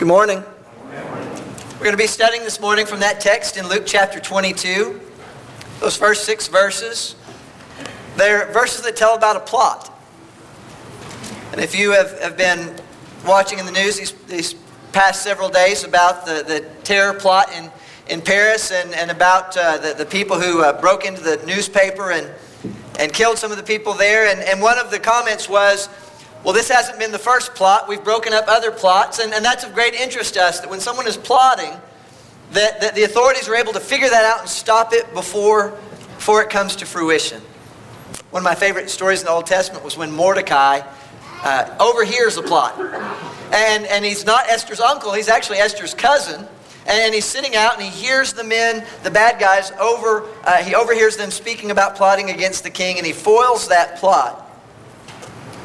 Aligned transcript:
Good 0.00 0.08
morning. 0.08 0.42
We're 1.74 1.78
going 1.80 1.90
to 1.90 1.98
be 1.98 2.06
studying 2.06 2.42
this 2.42 2.58
morning 2.58 2.86
from 2.86 3.00
that 3.00 3.20
text 3.20 3.58
in 3.58 3.68
Luke 3.68 3.82
chapter 3.84 4.18
22. 4.18 4.98
Those 5.78 5.94
first 5.94 6.24
six 6.24 6.48
verses. 6.48 7.16
They're 8.16 8.50
verses 8.50 8.80
that 8.84 8.96
tell 8.96 9.14
about 9.14 9.36
a 9.36 9.40
plot. 9.40 9.92
And 11.52 11.60
if 11.60 11.74
you 11.74 11.90
have, 11.90 12.18
have 12.20 12.38
been 12.38 12.74
watching 13.26 13.58
in 13.58 13.66
the 13.66 13.72
news 13.72 13.98
these, 13.98 14.12
these 14.26 14.54
past 14.92 15.22
several 15.22 15.50
days 15.50 15.84
about 15.84 16.24
the, 16.24 16.44
the 16.48 16.66
terror 16.82 17.12
plot 17.12 17.52
in, 17.52 17.70
in 18.08 18.22
Paris 18.22 18.72
and, 18.72 18.94
and 18.94 19.10
about 19.10 19.54
uh, 19.54 19.76
the, 19.76 19.92
the 19.92 20.06
people 20.06 20.40
who 20.40 20.62
uh, 20.62 20.80
broke 20.80 21.04
into 21.04 21.20
the 21.20 21.44
newspaper 21.44 22.12
and, 22.12 22.26
and 22.98 23.12
killed 23.12 23.36
some 23.36 23.50
of 23.50 23.58
the 23.58 23.62
people 23.62 23.92
there, 23.92 24.28
and, 24.28 24.40
and 24.48 24.62
one 24.62 24.78
of 24.78 24.90
the 24.90 24.98
comments 24.98 25.46
was, 25.46 25.90
well, 26.42 26.54
this 26.54 26.70
hasn't 26.70 26.98
been 26.98 27.12
the 27.12 27.18
first 27.18 27.54
plot. 27.54 27.86
We've 27.86 28.02
broken 28.02 28.32
up 28.32 28.44
other 28.48 28.70
plots, 28.70 29.18
and, 29.18 29.32
and 29.34 29.44
that's 29.44 29.62
of 29.62 29.74
great 29.74 29.94
interest 29.94 30.34
to 30.34 30.42
us 30.42 30.60
that 30.60 30.70
when 30.70 30.80
someone 30.80 31.06
is 31.06 31.16
plotting, 31.16 31.72
that, 32.52 32.80
that 32.80 32.94
the 32.94 33.02
authorities 33.02 33.48
are 33.48 33.54
able 33.54 33.74
to 33.74 33.80
figure 33.80 34.08
that 34.08 34.24
out 34.24 34.40
and 34.40 34.48
stop 34.48 34.92
it 34.94 35.12
before, 35.12 35.70
before 36.16 36.42
it 36.42 36.48
comes 36.48 36.76
to 36.76 36.86
fruition. 36.86 37.42
One 38.30 38.40
of 38.40 38.44
my 38.44 38.54
favorite 38.54 38.88
stories 38.88 39.20
in 39.20 39.26
the 39.26 39.32
Old 39.32 39.46
Testament 39.46 39.84
was 39.84 39.98
when 39.98 40.10
Mordecai 40.10 40.80
uh, 41.42 41.76
overhears 41.78 42.38
a 42.38 42.42
plot. 42.42 42.78
And, 43.52 43.84
and 43.86 44.04
he's 44.04 44.24
not 44.24 44.48
Esther's 44.48 44.80
uncle, 44.80 45.12
he's 45.12 45.28
actually 45.28 45.58
Esther's 45.58 45.94
cousin. 45.94 46.46
And 46.86 47.14
he's 47.14 47.26
sitting 47.26 47.54
out 47.54 47.74
and 47.74 47.82
he 47.82 47.90
hears 47.90 48.32
the 48.32 48.42
men, 48.42 48.84
the 49.02 49.10
bad 49.10 49.38
guys, 49.38 49.70
over, 49.72 50.26
uh, 50.44 50.62
he 50.62 50.74
overhears 50.74 51.16
them 51.16 51.30
speaking 51.30 51.70
about 51.70 51.94
plotting 51.94 52.30
against 52.30 52.64
the 52.64 52.70
king 52.70 52.96
and 52.96 53.06
he 53.06 53.12
foils 53.12 53.68
that 53.68 53.98
plot 53.98 54.49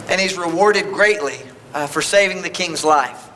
and 0.09 0.19
he's 0.19 0.37
rewarded 0.37 0.85
greatly 0.93 1.39
uh, 1.73 1.87
for 1.87 2.01
saving 2.01 2.41
the 2.41 2.49
king's 2.49 2.83
life. 2.83 3.29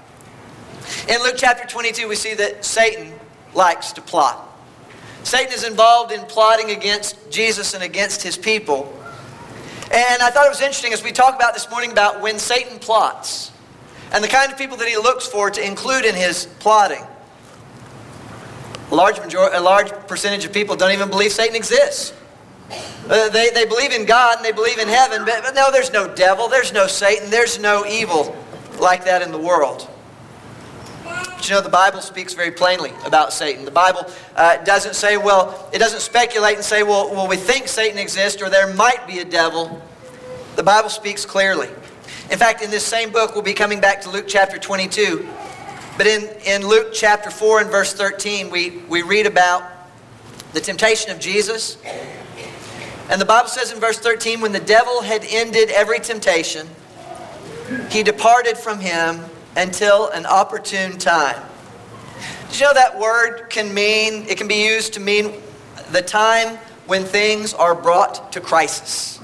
In 1.07 1.21
Luke 1.21 1.35
chapter 1.37 1.67
22, 1.67 2.07
we 2.07 2.15
see 2.15 2.33
that 2.35 2.65
Satan 2.65 3.13
likes 3.53 3.91
to 3.93 4.01
plot. 4.01 4.45
Satan 5.23 5.53
is 5.53 5.63
involved 5.63 6.11
in 6.11 6.21
plotting 6.21 6.71
against 6.71 7.29
Jesus 7.29 7.73
and 7.73 7.83
against 7.83 8.23
his 8.23 8.37
people. 8.37 8.93
And 9.91 10.21
I 10.21 10.29
thought 10.29 10.45
it 10.45 10.49
was 10.49 10.61
interesting 10.61 10.93
as 10.93 11.03
we 11.03 11.11
talk 11.11 11.35
about 11.35 11.53
this 11.53 11.69
morning 11.69 11.91
about 11.91 12.21
when 12.21 12.39
Satan 12.39 12.79
plots 12.79 13.51
and 14.11 14.23
the 14.23 14.27
kind 14.27 14.51
of 14.51 14.57
people 14.57 14.77
that 14.77 14.87
he 14.87 14.97
looks 14.97 15.27
for 15.27 15.49
to 15.49 15.65
include 15.65 16.05
in 16.05 16.15
his 16.15 16.45
plotting. 16.59 17.03
A 18.91 18.95
large, 18.95 19.19
majority, 19.19 19.55
a 19.55 19.61
large 19.61 19.91
percentage 20.07 20.45
of 20.45 20.53
people 20.53 20.75
don't 20.75 20.91
even 20.91 21.09
believe 21.09 21.31
Satan 21.31 21.55
exists. 21.55 22.13
Uh, 23.09 23.29
they, 23.29 23.49
they 23.49 23.65
believe 23.65 23.91
in 23.91 24.05
God 24.05 24.37
and 24.37 24.45
they 24.45 24.51
believe 24.51 24.77
in 24.77 24.87
heaven, 24.87 25.25
but, 25.25 25.41
but 25.41 25.55
no, 25.55 25.71
there's 25.71 25.91
no 25.91 26.13
devil, 26.13 26.47
there's 26.47 26.71
no 26.71 26.87
Satan, 26.87 27.29
there's 27.29 27.59
no 27.59 27.85
evil 27.85 28.35
like 28.79 29.05
that 29.05 29.21
in 29.21 29.31
the 29.31 29.39
world. 29.39 29.89
But 31.03 31.47
you 31.47 31.55
know, 31.55 31.61
the 31.61 31.69
Bible 31.69 32.01
speaks 32.01 32.33
very 32.33 32.51
plainly 32.51 32.91
about 33.05 33.33
Satan. 33.33 33.65
The 33.65 33.71
Bible 33.71 34.05
uh, 34.35 34.57
doesn't 34.57 34.95
say, 34.95 35.17
well, 35.17 35.69
it 35.73 35.79
doesn't 35.79 36.01
speculate 36.01 36.55
and 36.55 36.63
say, 36.63 36.83
well, 36.83 37.09
well, 37.11 37.27
we 37.27 37.37
think 37.37 37.67
Satan 37.67 37.97
exists 37.97 38.41
or 38.41 38.49
there 38.49 38.73
might 38.73 39.07
be 39.07 39.19
a 39.19 39.25
devil. 39.25 39.81
The 40.55 40.63
Bible 40.63 40.89
speaks 40.89 41.25
clearly. 41.25 41.69
In 42.29 42.37
fact, 42.37 42.61
in 42.61 42.69
this 42.69 42.85
same 42.85 43.11
book, 43.11 43.33
we'll 43.33 43.43
be 43.43 43.53
coming 43.53 43.79
back 43.79 44.01
to 44.01 44.09
Luke 44.09 44.25
chapter 44.27 44.59
22. 44.59 45.27
But 45.97 46.05
in, 46.05 46.29
in 46.45 46.67
Luke 46.67 46.89
chapter 46.93 47.31
4 47.31 47.61
and 47.61 47.71
verse 47.71 47.93
13, 47.93 48.51
we, 48.51 48.77
we 48.89 49.01
read 49.01 49.25
about 49.25 49.63
the 50.53 50.61
temptation 50.61 51.11
of 51.11 51.19
Jesus 51.19 51.77
and 53.09 53.19
the 53.19 53.25
Bible 53.25 53.49
says 53.49 53.71
in 53.71 53.79
verse 53.79 53.97
13, 53.99 54.39
when 54.39 54.51
the 54.51 54.59
devil 54.59 55.01
had 55.01 55.25
ended 55.27 55.69
every 55.71 55.99
temptation, 55.99 56.67
he 57.89 58.03
departed 58.03 58.57
from 58.57 58.79
him 58.79 59.25
until 59.57 60.09
an 60.09 60.25
opportune 60.25 60.97
time. 60.97 61.41
Did 62.49 62.59
you 62.59 62.65
know 62.67 62.73
that 62.73 62.99
word 62.99 63.49
can 63.49 63.73
mean, 63.73 64.25
it 64.27 64.37
can 64.37 64.47
be 64.47 64.65
used 64.65 64.93
to 64.93 64.99
mean 64.99 65.33
the 65.91 66.01
time 66.01 66.57
when 66.85 67.03
things 67.03 67.53
are 67.53 67.75
brought 67.75 68.31
to 68.31 68.41
crisis. 68.41 69.19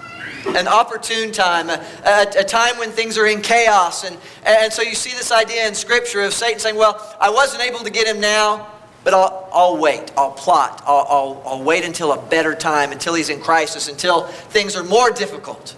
An 0.48 0.68
opportune 0.68 1.32
time, 1.32 1.70
a, 1.70 1.84
a, 2.06 2.42
a, 2.42 2.44
time 2.44 2.78
when 2.78 2.92
things 2.92 3.18
are 3.18 3.26
in 3.26 3.42
chaos. 3.42 4.04
And, 4.04 4.16
and 4.46 4.72
so 4.72 4.84
you 4.84 4.94
see 4.94 5.10
this 5.10 5.32
idea 5.32 5.68
in 5.68 5.74
Scripture 5.74 6.22
of 6.22 6.34
Satan 6.34 6.60
saying, 6.60 6.76
Well, 6.76 7.18
I 7.20 7.32
wasn't 7.32 7.64
able 7.64 7.80
to 7.80 7.90
get 7.90 8.06
him 8.06 8.20
now, 8.22 8.68
but 9.06 9.14
I'll, 9.14 9.48
I'll 9.54 9.78
wait. 9.78 10.12
I'll 10.18 10.32
plot. 10.32 10.84
I'll, 10.86 11.06
I'll, 11.08 11.44
I'll 11.46 11.64
wait 11.64 11.86
until 11.86 12.12
a 12.12 12.22
better 12.22 12.56
time, 12.56 12.92
until 12.92 13.14
he's 13.14 13.30
in 13.30 13.40
crisis, 13.40 13.88
until 13.88 14.24
things 14.24 14.76
are 14.76 14.84
more 14.84 15.12
difficult. 15.12 15.76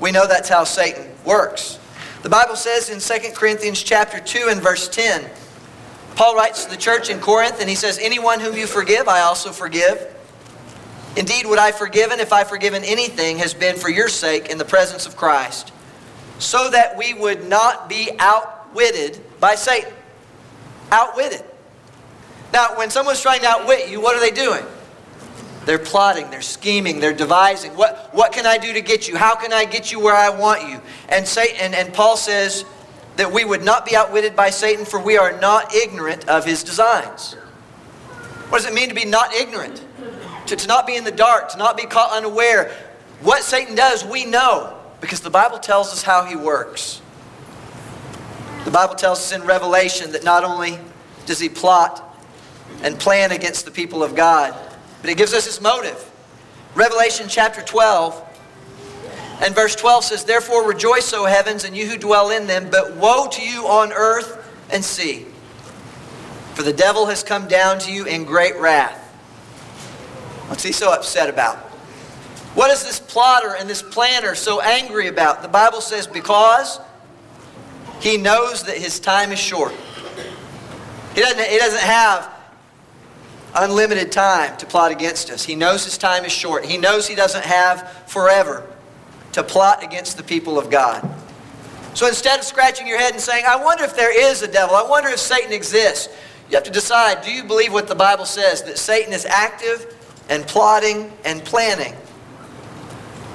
We 0.00 0.12
know 0.12 0.26
that's 0.26 0.48
how 0.48 0.64
Satan 0.64 1.06
works. 1.26 1.78
The 2.22 2.30
Bible 2.30 2.56
says 2.56 2.88
in 2.88 3.00
2 3.00 3.32
Corinthians 3.34 3.82
chapter 3.82 4.18
2 4.18 4.48
and 4.48 4.62
verse 4.62 4.88
10, 4.88 5.28
Paul 6.16 6.34
writes 6.34 6.64
to 6.64 6.70
the 6.70 6.76
church 6.76 7.10
in 7.10 7.20
Corinth 7.20 7.60
and 7.60 7.68
he 7.68 7.76
says, 7.76 7.98
Anyone 8.00 8.40
whom 8.40 8.56
you 8.56 8.66
forgive, 8.66 9.08
I 9.08 9.20
also 9.20 9.52
forgive. 9.52 10.08
Indeed, 11.16 11.44
what 11.44 11.58
I've 11.58 11.76
forgiven, 11.76 12.18
if 12.18 12.32
I've 12.32 12.48
forgiven 12.48 12.82
anything, 12.84 13.38
has 13.38 13.52
been 13.52 13.76
for 13.76 13.90
your 13.90 14.08
sake 14.08 14.48
in 14.48 14.56
the 14.56 14.64
presence 14.64 15.04
of 15.04 15.16
Christ, 15.16 15.70
so 16.38 16.70
that 16.70 16.96
we 16.96 17.12
would 17.12 17.46
not 17.46 17.90
be 17.90 18.10
outwitted 18.18 19.20
by 19.38 19.54
Satan. 19.54 19.92
Outwitted. 20.90 21.44
Now, 22.52 22.76
when 22.76 22.90
someone's 22.90 23.22
trying 23.22 23.40
to 23.40 23.46
outwit 23.48 23.88
you, 23.88 24.00
what 24.00 24.14
are 24.14 24.20
they 24.20 24.30
doing? 24.30 24.64
They're 25.64 25.78
plotting, 25.78 26.28
they're 26.30 26.42
scheming, 26.42 26.98
they're 26.98 27.12
devising. 27.12 27.76
What, 27.76 28.10
what 28.12 28.32
can 28.32 28.46
I 28.46 28.58
do 28.58 28.72
to 28.72 28.80
get 28.80 29.08
you? 29.08 29.16
How 29.16 29.36
can 29.36 29.52
I 29.52 29.64
get 29.64 29.92
you 29.92 30.00
where 30.00 30.14
I 30.14 30.28
want 30.28 30.68
you? 30.68 30.80
And, 31.08 31.26
Satan, 31.26 31.72
and 31.72 31.94
Paul 31.94 32.16
says 32.16 32.64
that 33.16 33.32
we 33.32 33.44
would 33.44 33.64
not 33.64 33.86
be 33.86 33.94
outwitted 33.94 34.34
by 34.34 34.50
Satan, 34.50 34.84
for 34.84 35.00
we 35.00 35.16
are 35.16 35.38
not 35.40 35.74
ignorant 35.74 36.28
of 36.28 36.44
his 36.44 36.62
designs. 36.64 37.34
What 38.48 38.58
does 38.58 38.66
it 38.66 38.74
mean 38.74 38.88
to 38.88 38.94
be 38.94 39.04
not 39.04 39.32
ignorant? 39.34 39.84
To, 40.46 40.56
to 40.56 40.66
not 40.66 40.86
be 40.86 40.96
in 40.96 41.04
the 41.04 41.12
dark, 41.12 41.50
to 41.50 41.58
not 41.58 41.76
be 41.76 41.84
caught 41.84 42.12
unaware. 42.12 42.72
What 43.20 43.44
Satan 43.44 43.76
does, 43.76 44.04
we 44.04 44.24
know, 44.24 44.76
because 45.00 45.20
the 45.20 45.30
Bible 45.30 45.58
tells 45.58 45.92
us 45.92 46.02
how 46.02 46.24
he 46.24 46.34
works. 46.34 47.00
The 48.64 48.72
Bible 48.72 48.96
tells 48.96 49.20
us 49.20 49.32
in 49.32 49.46
Revelation 49.46 50.12
that 50.12 50.24
not 50.24 50.42
only 50.42 50.78
does 51.24 51.38
he 51.38 51.48
plot 51.48 52.11
and 52.82 52.98
plan 52.98 53.32
against 53.32 53.64
the 53.64 53.70
people 53.70 54.02
of 54.02 54.14
God. 54.14 54.54
But 55.00 55.10
it 55.10 55.16
gives 55.16 55.34
us 55.34 55.46
its 55.46 55.60
motive. 55.60 56.10
Revelation 56.74 57.26
chapter 57.28 57.62
12 57.62 58.28
and 59.42 59.54
verse 59.54 59.74
12 59.74 60.04
says, 60.04 60.24
Therefore 60.24 60.66
rejoice, 60.66 61.12
O 61.12 61.24
heavens, 61.24 61.64
and 61.64 61.76
you 61.76 61.88
who 61.88 61.98
dwell 61.98 62.30
in 62.30 62.46
them, 62.46 62.68
but 62.70 62.96
woe 62.96 63.26
to 63.28 63.42
you 63.42 63.66
on 63.66 63.92
earth 63.92 64.48
and 64.70 64.84
sea. 64.84 65.26
For 66.54 66.62
the 66.62 66.72
devil 66.72 67.06
has 67.06 67.22
come 67.22 67.48
down 67.48 67.78
to 67.80 67.92
you 67.92 68.06
in 68.06 68.24
great 68.24 68.56
wrath. 68.58 68.98
What's 70.48 70.62
he 70.62 70.72
so 70.72 70.92
upset 70.92 71.28
about? 71.28 71.56
What 72.54 72.70
is 72.70 72.84
this 72.84 73.00
plotter 73.00 73.56
and 73.58 73.68
this 73.68 73.82
planner 73.82 74.34
so 74.34 74.60
angry 74.60 75.08
about? 75.08 75.42
The 75.42 75.48
Bible 75.48 75.80
says, 75.80 76.06
Because 76.06 76.78
he 78.00 78.16
knows 78.16 78.62
that 78.64 78.76
his 78.76 79.00
time 79.00 79.32
is 79.32 79.38
short. 79.38 79.72
He 81.14 81.20
doesn't, 81.20 81.48
he 81.48 81.58
doesn't 81.58 81.80
have 81.80 82.31
unlimited 83.54 84.12
time 84.12 84.56
to 84.58 84.66
plot 84.66 84.92
against 84.92 85.30
us. 85.30 85.44
He 85.44 85.54
knows 85.54 85.84
his 85.84 85.98
time 85.98 86.24
is 86.24 86.32
short. 86.32 86.64
He 86.64 86.78
knows 86.78 87.06
he 87.06 87.14
doesn't 87.14 87.44
have 87.44 87.90
forever 88.06 88.66
to 89.32 89.42
plot 89.42 89.82
against 89.82 90.16
the 90.16 90.22
people 90.22 90.58
of 90.58 90.70
God. 90.70 91.08
So 91.94 92.06
instead 92.06 92.38
of 92.38 92.44
scratching 92.44 92.86
your 92.86 92.98
head 92.98 93.12
and 93.12 93.20
saying, 93.20 93.44
I 93.46 93.56
wonder 93.56 93.84
if 93.84 93.94
there 93.94 94.16
is 94.16 94.42
a 94.42 94.48
devil, 94.48 94.74
I 94.74 94.82
wonder 94.82 95.10
if 95.10 95.18
Satan 95.18 95.52
exists, 95.52 96.08
you 96.48 96.56
have 96.56 96.64
to 96.64 96.70
decide 96.70 97.22
do 97.22 97.32
you 97.32 97.44
believe 97.44 97.72
what 97.72 97.88
the 97.88 97.94
Bible 97.94 98.24
says, 98.24 98.62
that 98.64 98.78
Satan 98.78 99.12
is 99.12 99.24
active 99.24 99.94
and 100.28 100.46
plotting 100.46 101.12
and 101.24 101.44
planning? 101.44 101.94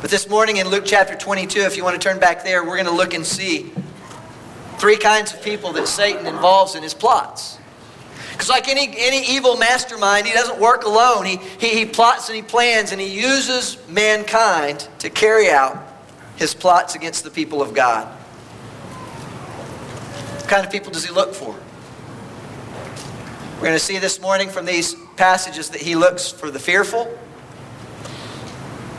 But 0.01 0.11
this 0.11 0.29
morning 0.29 0.57
in 0.57 0.67
Luke 0.67 0.83
chapter 0.85 1.15
22, 1.15 1.61
if 1.61 1.77
you 1.77 1.83
want 1.83 1.99
to 1.99 2.07
turn 2.07 2.19
back 2.19 2.43
there, 2.43 2.63
we're 2.63 2.75
going 2.75 2.85
to 2.85 2.91
look 2.91 3.13
and 3.13 3.25
see 3.25 3.71
three 4.77 4.97
kinds 4.97 5.33
of 5.33 5.41
people 5.41 5.71
that 5.73 5.87
Satan 5.87 6.27
involves 6.27 6.75
in 6.75 6.83
his 6.83 6.93
plots. 6.93 7.56
Like 8.49 8.67
any, 8.67 8.93
any 8.97 9.25
evil 9.27 9.57
mastermind, 9.57 10.27
he 10.27 10.33
doesn't 10.33 10.59
work 10.59 10.83
alone. 10.83 11.25
He, 11.25 11.37
he, 11.59 11.69
he 11.69 11.85
plots 11.85 12.29
and 12.29 12.35
he 12.35 12.41
plans 12.41 12.91
and 12.91 13.01
he 13.01 13.07
uses 13.07 13.77
mankind 13.89 14.87
to 14.99 15.09
carry 15.09 15.49
out 15.49 15.77
his 16.37 16.53
plots 16.53 16.95
against 16.95 17.23
the 17.23 17.29
people 17.29 17.61
of 17.61 17.73
God. 17.73 18.07
What 20.35 20.47
kind 20.47 20.65
of 20.65 20.71
people 20.71 20.91
does 20.91 21.05
he 21.05 21.11
look 21.11 21.33
for? 21.33 21.55
We're 23.55 23.63
going 23.63 23.73
to 23.73 23.79
see 23.79 23.97
this 23.97 24.21
morning 24.21 24.49
from 24.49 24.65
these 24.65 24.95
passages 25.15 25.69
that 25.71 25.81
he 25.81 25.95
looks 25.95 26.31
for 26.31 26.51
the 26.51 26.59
fearful, 26.59 27.17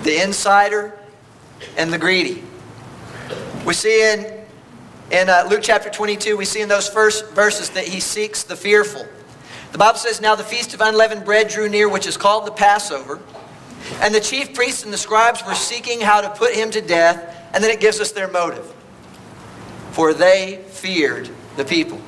the 0.03 0.21
insider, 0.23 0.99
and 1.77 1.93
the 1.93 1.99
greedy. 1.99 2.43
We 3.65 3.73
see 3.73 4.13
in, 4.13 4.45
in 5.13 5.29
uh, 5.29 5.47
Luke 5.49 5.61
chapter 5.63 5.89
22, 5.91 6.37
we 6.37 6.45
see 6.45 6.61
in 6.61 6.69
those 6.69 6.89
first 6.89 7.31
verses 7.31 7.71
that 7.71 7.87
he 7.87 8.01
seeks 8.01 8.43
the 8.43 8.57
fearful. 8.57 9.07
The 9.73 9.79
Bible 9.79 9.99
says, 9.99 10.21
Now 10.21 10.35
the 10.35 10.45
feast 10.45 10.75
of 10.75 10.81
unleavened 10.81 11.25
bread 11.25 11.49
drew 11.49 11.69
near, 11.69 11.89
which 11.89 12.07
is 12.07 12.17
called 12.17 12.47
the 12.47 12.53
Passover. 12.53 13.21
And 14.01 14.15
the 14.15 14.21
chief 14.21 14.55
priests 14.55 14.85
and 14.85 14.93
the 14.93 14.99
scribes 14.99 15.45
were 15.47 15.55
seeking 15.55 16.01
how 16.01 16.21
to 16.21 16.31
put 16.31 16.55
him 16.55 16.71
to 16.73 16.81
death. 16.81 17.35
And 17.53 17.63
then 17.63 17.71
it 17.71 17.81
gives 17.81 18.01
us 18.01 18.13
their 18.13 18.29
motive. 18.29 18.75
For 19.93 20.15
they 20.15 20.63
feared 20.69 21.31
the 21.57 21.65
people. 21.65 22.01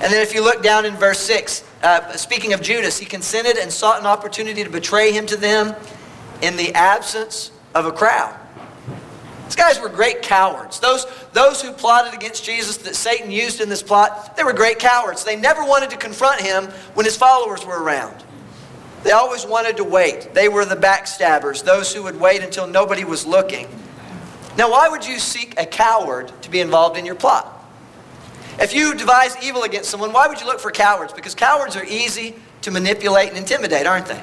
And 0.00 0.12
then 0.12 0.22
if 0.22 0.34
you 0.34 0.42
look 0.42 0.62
down 0.62 0.84
in 0.84 0.94
verse 0.96 1.18
6, 1.20 1.64
uh, 1.82 2.12
speaking 2.16 2.52
of 2.52 2.60
Judas, 2.60 2.98
he 2.98 3.06
consented 3.06 3.56
and 3.56 3.72
sought 3.72 4.00
an 4.00 4.06
opportunity 4.06 4.62
to 4.62 4.70
betray 4.70 5.12
him 5.12 5.26
to 5.26 5.36
them 5.36 5.74
in 6.42 6.56
the 6.56 6.74
absence 6.74 7.50
of 7.74 7.86
a 7.86 7.92
crowd. 7.92 8.37
These 9.48 9.56
guys 9.56 9.80
were 9.80 9.88
great 9.88 10.20
cowards. 10.20 10.78
Those, 10.78 11.06
those 11.32 11.62
who 11.62 11.72
plotted 11.72 12.12
against 12.12 12.44
Jesus 12.44 12.76
that 12.78 12.94
Satan 12.94 13.30
used 13.30 13.62
in 13.62 13.70
this 13.70 13.82
plot, 13.82 14.36
they 14.36 14.44
were 14.44 14.52
great 14.52 14.78
cowards. 14.78 15.24
They 15.24 15.36
never 15.36 15.64
wanted 15.64 15.88
to 15.88 15.96
confront 15.96 16.42
him 16.42 16.64
when 16.92 17.06
his 17.06 17.16
followers 17.16 17.64
were 17.64 17.82
around. 17.82 18.14
They 19.04 19.12
always 19.12 19.46
wanted 19.46 19.78
to 19.78 19.84
wait. 19.84 20.34
They 20.34 20.50
were 20.50 20.66
the 20.66 20.76
backstabbers, 20.76 21.64
those 21.64 21.94
who 21.94 22.02
would 22.02 22.20
wait 22.20 22.42
until 22.42 22.66
nobody 22.66 23.04
was 23.04 23.24
looking. 23.24 23.68
Now, 24.58 24.70
why 24.70 24.90
would 24.90 25.06
you 25.06 25.18
seek 25.18 25.58
a 25.58 25.64
coward 25.64 26.30
to 26.42 26.50
be 26.50 26.60
involved 26.60 26.98
in 26.98 27.06
your 27.06 27.14
plot? 27.14 27.50
If 28.60 28.74
you 28.74 28.94
devise 28.94 29.34
evil 29.42 29.62
against 29.62 29.88
someone, 29.88 30.12
why 30.12 30.28
would 30.28 30.42
you 30.42 30.46
look 30.46 30.60
for 30.60 30.70
cowards? 30.70 31.14
Because 31.14 31.34
cowards 31.34 31.74
are 31.74 31.86
easy 31.86 32.34
to 32.60 32.70
manipulate 32.70 33.30
and 33.30 33.38
intimidate, 33.38 33.86
aren't 33.86 34.08
they? 34.08 34.20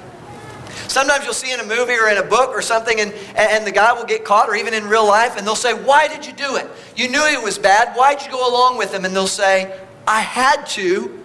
Sometimes 0.88 1.24
you'll 1.24 1.34
see 1.34 1.54
in 1.54 1.60
a 1.60 1.66
movie 1.66 1.94
or 1.94 2.10
in 2.10 2.18
a 2.18 2.24
book 2.24 2.50
or 2.50 2.62
something, 2.62 3.00
and, 3.00 3.14
and 3.36 3.66
the 3.66 3.72
guy 3.72 3.94
will 3.94 4.06
get 4.06 4.24
caught, 4.24 4.50
or 4.50 4.56
even 4.56 4.74
in 4.74 4.88
real 4.88 5.08
life, 5.08 5.38
and 5.38 5.46
they'll 5.46 5.56
say, 5.56 5.74
Why 5.74 6.08
did 6.08 6.26
you 6.26 6.34
do 6.34 6.56
it? 6.56 6.70
You 6.96 7.10
knew 7.10 7.26
it 7.26 7.42
was 7.42 7.58
bad. 7.58 7.96
Why'd 7.96 8.22
you 8.22 8.32
go 8.32 8.50
along 8.50 8.78
with 8.78 8.94
him? 8.94 9.06
And 9.06 9.16
they'll 9.16 9.28
say, 9.28 9.80
I 10.08 10.22
had 10.22 10.66
to, 10.68 11.24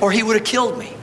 or 0.00 0.10
he 0.10 0.22
would 0.22 0.36
have 0.36 0.46
killed 0.46 0.78
me. 0.78 0.94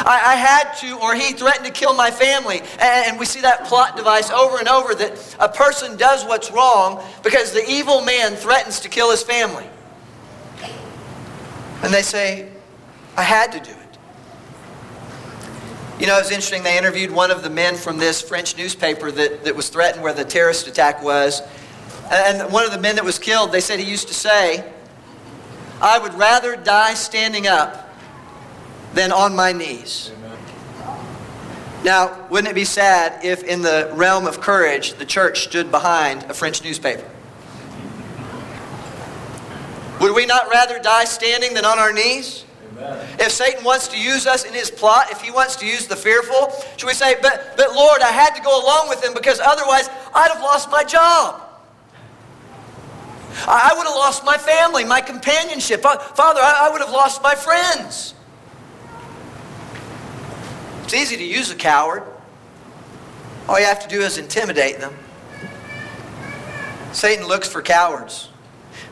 I, 0.00 0.32
I, 0.32 0.34
had 0.34 0.72
to, 0.80 0.98
or 0.98 1.14
he 1.14 1.32
threatened 1.32 1.66
to 1.66 1.72
kill 1.72 1.94
my 1.94 2.10
family. 2.10 2.60
And, 2.60 3.06
and 3.06 3.18
we 3.18 3.26
see 3.26 3.40
that 3.42 3.66
plot 3.66 3.96
device 3.96 4.30
over 4.30 4.58
and 4.58 4.68
over 4.68 4.94
that 4.94 5.36
a 5.38 5.48
person 5.48 5.96
does 5.96 6.24
what's 6.24 6.50
wrong 6.50 7.02
because 7.22 7.52
the 7.52 7.64
evil 7.68 8.02
man 8.02 8.34
threatens 8.34 8.80
to 8.80 8.88
kill 8.88 9.10
his 9.10 9.22
family. 9.22 9.66
And 11.82 11.92
they 11.92 12.02
say, 12.02 12.48
I 13.16 13.22
had 13.22 13.52
to 13.52 13.60
do 13.60 13.70
it. 13.70 13.83
You 15.98 16.08
know, 16.08 16.16
it 16.16 16.22
was 16.22 16.30
interesting. 16.30 16.64
They 16.64 16.76
interviewed 16.76 17.12
one 17.12 17.30
of 17.30 17.44
the 17.44 17.50
men 17.50 17.76
from 17.76 17.98
this 17.98 18.20
French 18.20 18.56
newspaper 18.56 19.12
that, 19.12 19.44
that 19.44 19.54
was 19.54 19.68
threatened 19.68 20.02
where 20.02 20.12
the 20.12 20.24
terrorist 20.24 20.66
attack 20.66 21.02
was. 21.04 21.40
And 22.10 22.52
one 22.52 22.64
of 22.64 22.72
the 22.72 22.80
men 22.80 22.96
that 22.96 23.04
was 23.04 23.18
killed, 23.18 23.52
they 23.52 23.60
said 23.60 23.78
he 23.78 23.88
used 23.88 24.08
to 24.08 24.14
say, 24.14 24.64
I 25.80 25.98
would 26.00 26.14
rather 26.14 26.56
die 26.56 26.94
standing 26.94 27.46
up 27.46 27.94
than 28.92 29.12
on 29.12 29.36
my 29.36 29.52
knees. 29.52 30.10
Now, 31.84 32.26
wouldn't 32.28 32.50
it 32.50 32.54
be 32.54 32.64
sad 32.64 33.24
if, 33.24 33.44
in 33.44 33.62
the 33.62 33.92
realm 33.94 34.26
of 34.26 34.40
courage, 34.40 34.94
the 34.94 35.04
church 35.04 35.44
stood 35.44 35.70
behind 35.70 36.24
a 36.24 36.34
French 36.34 36.64
newspaper? 36.64 37.08
Would 40.00 40.14
we 40.14 40.26
not 40.26 40.50
rather 40.50 40.80
die 40.80 41.04
standing 41.04 41.54
than 41.54 41.64
on 41.64 41.78
our 41.78 41.92
knees? 41.92 42.44
If 43.18 43.30
Satan 43.30 43.64
wants 43.64 43.88
to 43.88 44.00
use 44.00 44.26
us 44.26 44.44
in 44.44 44.52
his 44.52 44.70
plot, 44.70 45.10
if 45.10 45.20
he 45.20 45.30
wants 45.30 45.56
to 45.56 45.66
use 45.66 45.86
the 45.86 45.96
fearful, 45.96 46.52
should 46.76 46.86
we 46.86 46.94
say, 46.94 47.16
but, 47.22 47.54
but 47.56 47.74
Lord, 47.74 48.02
I 48.02 48.10
had 48.10 48.34
to 48.34 48.42
go 48.42 48.62
along 48.62 48.88
with 48.88 49.02
him 49.04 49.14
because 49.14 49.40
otherwise 49.40 49.88
I'd 50.14 50.30
have 50.30 50.42
lost 50.42 50.70
my 50.70 50.84
job. 50.84 51.40
I 53.46 53.72
would 53.76 53.86
have 53.86 53.96
lost 53.96 54.24
my 54.24 54.36
family, 54.36 54.84
my 54.84 55.00
companionship. 55.00 55.82
Father, 55.82 56.40
I 56.40 56.68
would 56.70 56.80
have 56.80 56.90
lost 56.90 57.22
my 57.22 57.34
friends. 57.34 58.14
It's 60.84 60.94
easy 60.94 61.16
to 61.16 61.24
use 61.24 61.50
a 61.50 61.56
coward. 61.56 62.02
All 63.48 63.58
you 63.58 63.66
have 63.66 63.80
to 63.80 63.88
do 63.88 64.00
is 64.00 64.18
intimidate 64.18 64.78
them. 64.78 64.94
Satan 66.92 67.26
looks 67.26 67.48
for 67.48 67.60
cowards. 67.60 68.28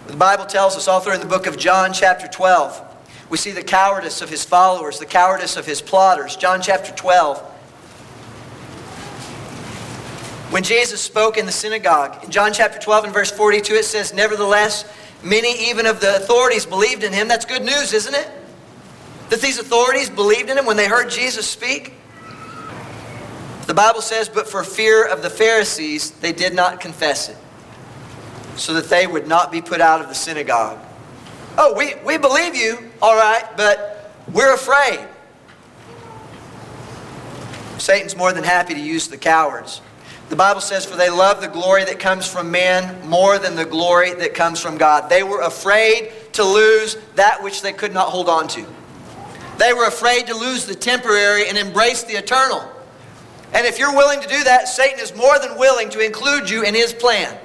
The 0.08 0.16
Bible 0.16 0.44
tells 0.44 0.76
us 0.76 0.88
all 0.88 1.00
through 1.00 1.14
in 1.14 1.20
the 1.20 1.26
book 1.26 1.46
of 1.46 1.56
John, 1.56 1.92
chapter 1.92 2.26
12, 2.26 2.91
we 3.32 3.38
see 3.38 3.50
the 3.50 3.62
cowardice 3.62 4.20
of 4.20 4.28
his 4.28 4.44
followers, 4.44 4.98
the 4.98 5.06
cowardice 5.06 5.56
of 5.56 5.64
his 5.64 5.80
plotters. 5.80 6.36
John 6.36 6.60
chapter 6.60 6.92
12. 6.92 7.40
When 10.50 10.62
Jesus 10.62 11.00
spoke 11.00 11.38
in 11.38 11.46
the 11.46 11.52
synagogue, 11.52 12.22
in 12.22 12.30
John 12.30 12.52
chapter 12.52 12.78
12 12.78 13.04
and 13.04 13.14
verse 13.14 13.30
42, 13.30 13.72
it 13.72 13.86
says, 13.86 14.12
Nevertheless, 14.12 14.84
many 15.22 15.70
even 15.70 15.86
of 15.86 16.00
the 16.00 16.16
authorities 16.16 16.66
believed 16.66 17.04
in 17.04 17.12
him. 17.14 17.26
That's 17.26 17.46
good 17.46 17.62
news, 17.62 17.94
isn't 17.94 18.14
it? 18.14 18.30
that 19.32 19.40
these 19.40 19.58
authorities 19.58 20.10
believed 20.10 20.50
in 20.50 20.58
him 20.58 20.66
when 20.66 20.76
they 20.76 20.86
heard 20.86 21.08
Jesus 21.08 21.48
speak? 21.48 21.94
The 23.66 23.72
Bible 23.72 24.02
says, 24.02 24.28
but 24.28 24.46
for 24.46 24.62
fear 24.62 25.08
of 25.08 25.22
the 25.22 25.30
Pharisees, 25.30 26.10
they 26.10 26.32
did 26.32 26.54
not 26.54 26.80
confess 26.80 27.30
it, 27.30 27.38
so 28.56 28.74
that 28.74 28.90
they 28.90 29.06
would 29.06 29.26
not 29.26 29.50
be 29.50 29.62
put 29.62 29.80
out 29.80 30.02
of 30.02 30.08
the 30.08 30.14
synagogue. 30.14 30.78
Oh, 31.58 31.74
we, 31.76 31.94
we 32.04 32.16
believe 32.16 32.56
you, 32.56 32.90
all 33.02 33.16
right, 33.16 33.44
but 33.56 34.12
we're 34.32 34.54
afraid. 34.54 35.06
Satan's 37.78 38.16
more 38.16 38.32
than 38.32 38.44
happy 38.44 38.74
to 38.74 38.80
use 38.80 39.08
the 39.08 39.18
cowards. 39.18 39.82
The 40.28 40.36
Bible 40.36 40.62
says, 40.62 40.86
For 40.86 40.96
they 40.96 41.10
love 41.10 41.42
the 41.42 41.48
glory 41.48 41.84
that 41.84 41.98
comes 41.98 42.26
from 42.26 42.50
man 42.50 43.06
more 43.06 43.38
than 43.38 43.54
the 43.54 43.66
glory 43.66 44.14
that 44.14 44.32
comes 44.32 44.60
from 44.60 44.78
God. 44.78 45.10
They 45.10 45.22
were 45.22 45.42
afraid 45.42 46.12
to 46.34 46.44
lose 46.44 46.96
that 47.16 47.42
which 47.42 47.60
they 47.60 47.72
could 47.72 47.92
not 47.92 48.08
hold 48.08 48.30
on 48.30 48.48
to. 48.48 48.64
They 49.58 49.74
were 49.74 49.86
afraid 49.86 50.28
to 50.28 50.34
lose 50.34 50.64
the 50.64 50.74
temporary 50.74 51.48
and 51.48 51.58
embrace 51.58 52.04
the 52.04 52.14
eternal. 52.14 52.66
And 53.52 53.66
if 53.66 53.78
you're 53.78 53.94
willing 53.94 54.22
to 54.22 54.28
do 54.28 54.42
that, 54.44 54.68
Satan 54.68 55.00
is 55.00 55.14
more 55.14 55.38
than 55.38 55.58
willing 55.58 55.90
to 55.90 56.00
include 56.00 56.48
you 56.48 56.62
in 56.62 56.74
his 56.74 56.94
plan. 56.94 57.38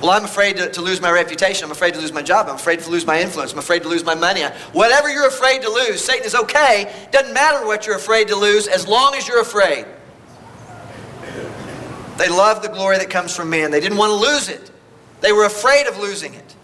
Well, 0.00 0.12
I'm 0.12 0.24
afraid 0.24 0.56
to, 0.58 0.70
to, 0.70 0.80
lose 0.80 1.00
my 1.00 1.10
reputation. 1.10 1.64
I'm 1.64 1.72
afraid 1.72 1.94
to 1.94 2.00
lose 2.00 2.12
my 2.12 2.22
job. 2.22 2.46
I'm 2.48 2.54
afraid 2.54 2.78
to 2.80 2.90
lose 2.90 3.04
my 3.04 3.20
influence. 3.20 3.52
I'm 3.52 3.58
afraid 3.58 3.82
to 3.82 3.88
lose 3.88 4.04
my 4.04 4.14
money. 4.14 4.42
Whatever 4.72 5.08
you're 5.08 5.26
afraid 5.26 5.62
to 5.62 5.70
lose, 5.70 6.04
Satan 6.04 6.24
is 6.24 6.36
okay. 6.36 6.92
Doesn't 7.10 7.34
matter 7.34 7.66
what 7.66 7.86
you're 7.86 7.96
afraid 7.96 8.28
to 8.28 8.36
lose 8.36 8.68
as 8.68 8.86
long 8.86 9.16
as 9.16 9.26
you're 9.26 9.40
afraid. 9.40 9.86
They 12.16 12.28
love 12.28 12.62
the 12.62 12.68
glory 12.68 12.98
that 12.98 13.10
comes 13.10 13.34
from 13.34 13.50
man. 13.50 13.70
They 13.72 13.80
didn't 13.80 13.98
want 13.98 14.10
to 14.10 14.30
lose 14.30 14.48
it, 14.48 14.70
they 15.20 15.32
were 15.32 15.44
afraid 15.44 15.86
of 15.86 15.98
losing 15.98 16.34
it. 16.34 16.54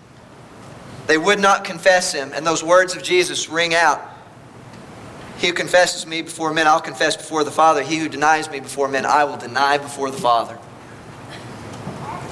They 1.07 1.19
would 1.19 1.39
not 1.39 1.65
confess 1.65 2.13
him. 2.13 2.33
And 2.35 2.47
those 2.47 2.63
words 2.63 2.97
of 2.97 3.03
Jesus 3.03 3.49
ring 3.49 3.75
out. 3.75 4.01
He 5.39 5.49
who 5.49 5.53
confesses 5.53 6.07
me 6.07 6.23
before 6.23 6.55
men, 6.55 6.67
I'll 6.67 6.81
confess 6.81 7.17
before 7.17 7.45
the 7.45 7.51
Father. 7.51 7.83
He 7.83 7.99
who 7.99 8.09
denies 8.09 8.49
me 8.49 8.61
before 8.61 8.89
men, 8.89 9.05
I 9.05 9.25
will 9.25 9.37
deny 9.37 9.77
before 9.77 10.11
the 10.11 10.17
Father. 10.17 10.59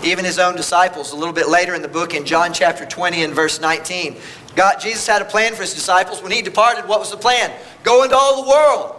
Even 0.02 0.25
his 0.25 0.38
own 0.38 0.56
disciples, 0.56 1.12
a 1.12 1.16
little 1.16 1.32
bit 1.32 1.49
later 1.49 1.75
in 1.75 1.82
the 1.82 1.88
book, 1.88 2.14
in 2.14 2.25
John 2.25 2.52
chapter 2.52 2.84
20 2.84 3.22
and 3.22 3.34
verse 3.34 3.60
19, 3.60 4.16
God, 4.56 4.79
Jesus 4.81 5.06
had 5.06 5.22
a 5.22 5.24
plan 5.24 5.55
for 5.55 5.62
his 5.62 5.74
disciples. 5.74 6.22
When 6.22 6.32
he 6.32 6.43
departed, 6.43 6.88
what 6.88 6.98
was 6.98 7.10
the 7.10 7.17
plan? 7.17 7.53
Go 7.84 8.03
into 8.03 8.17
all 8.17 8.43
the 8.43 8.50
world, 8.50 8.96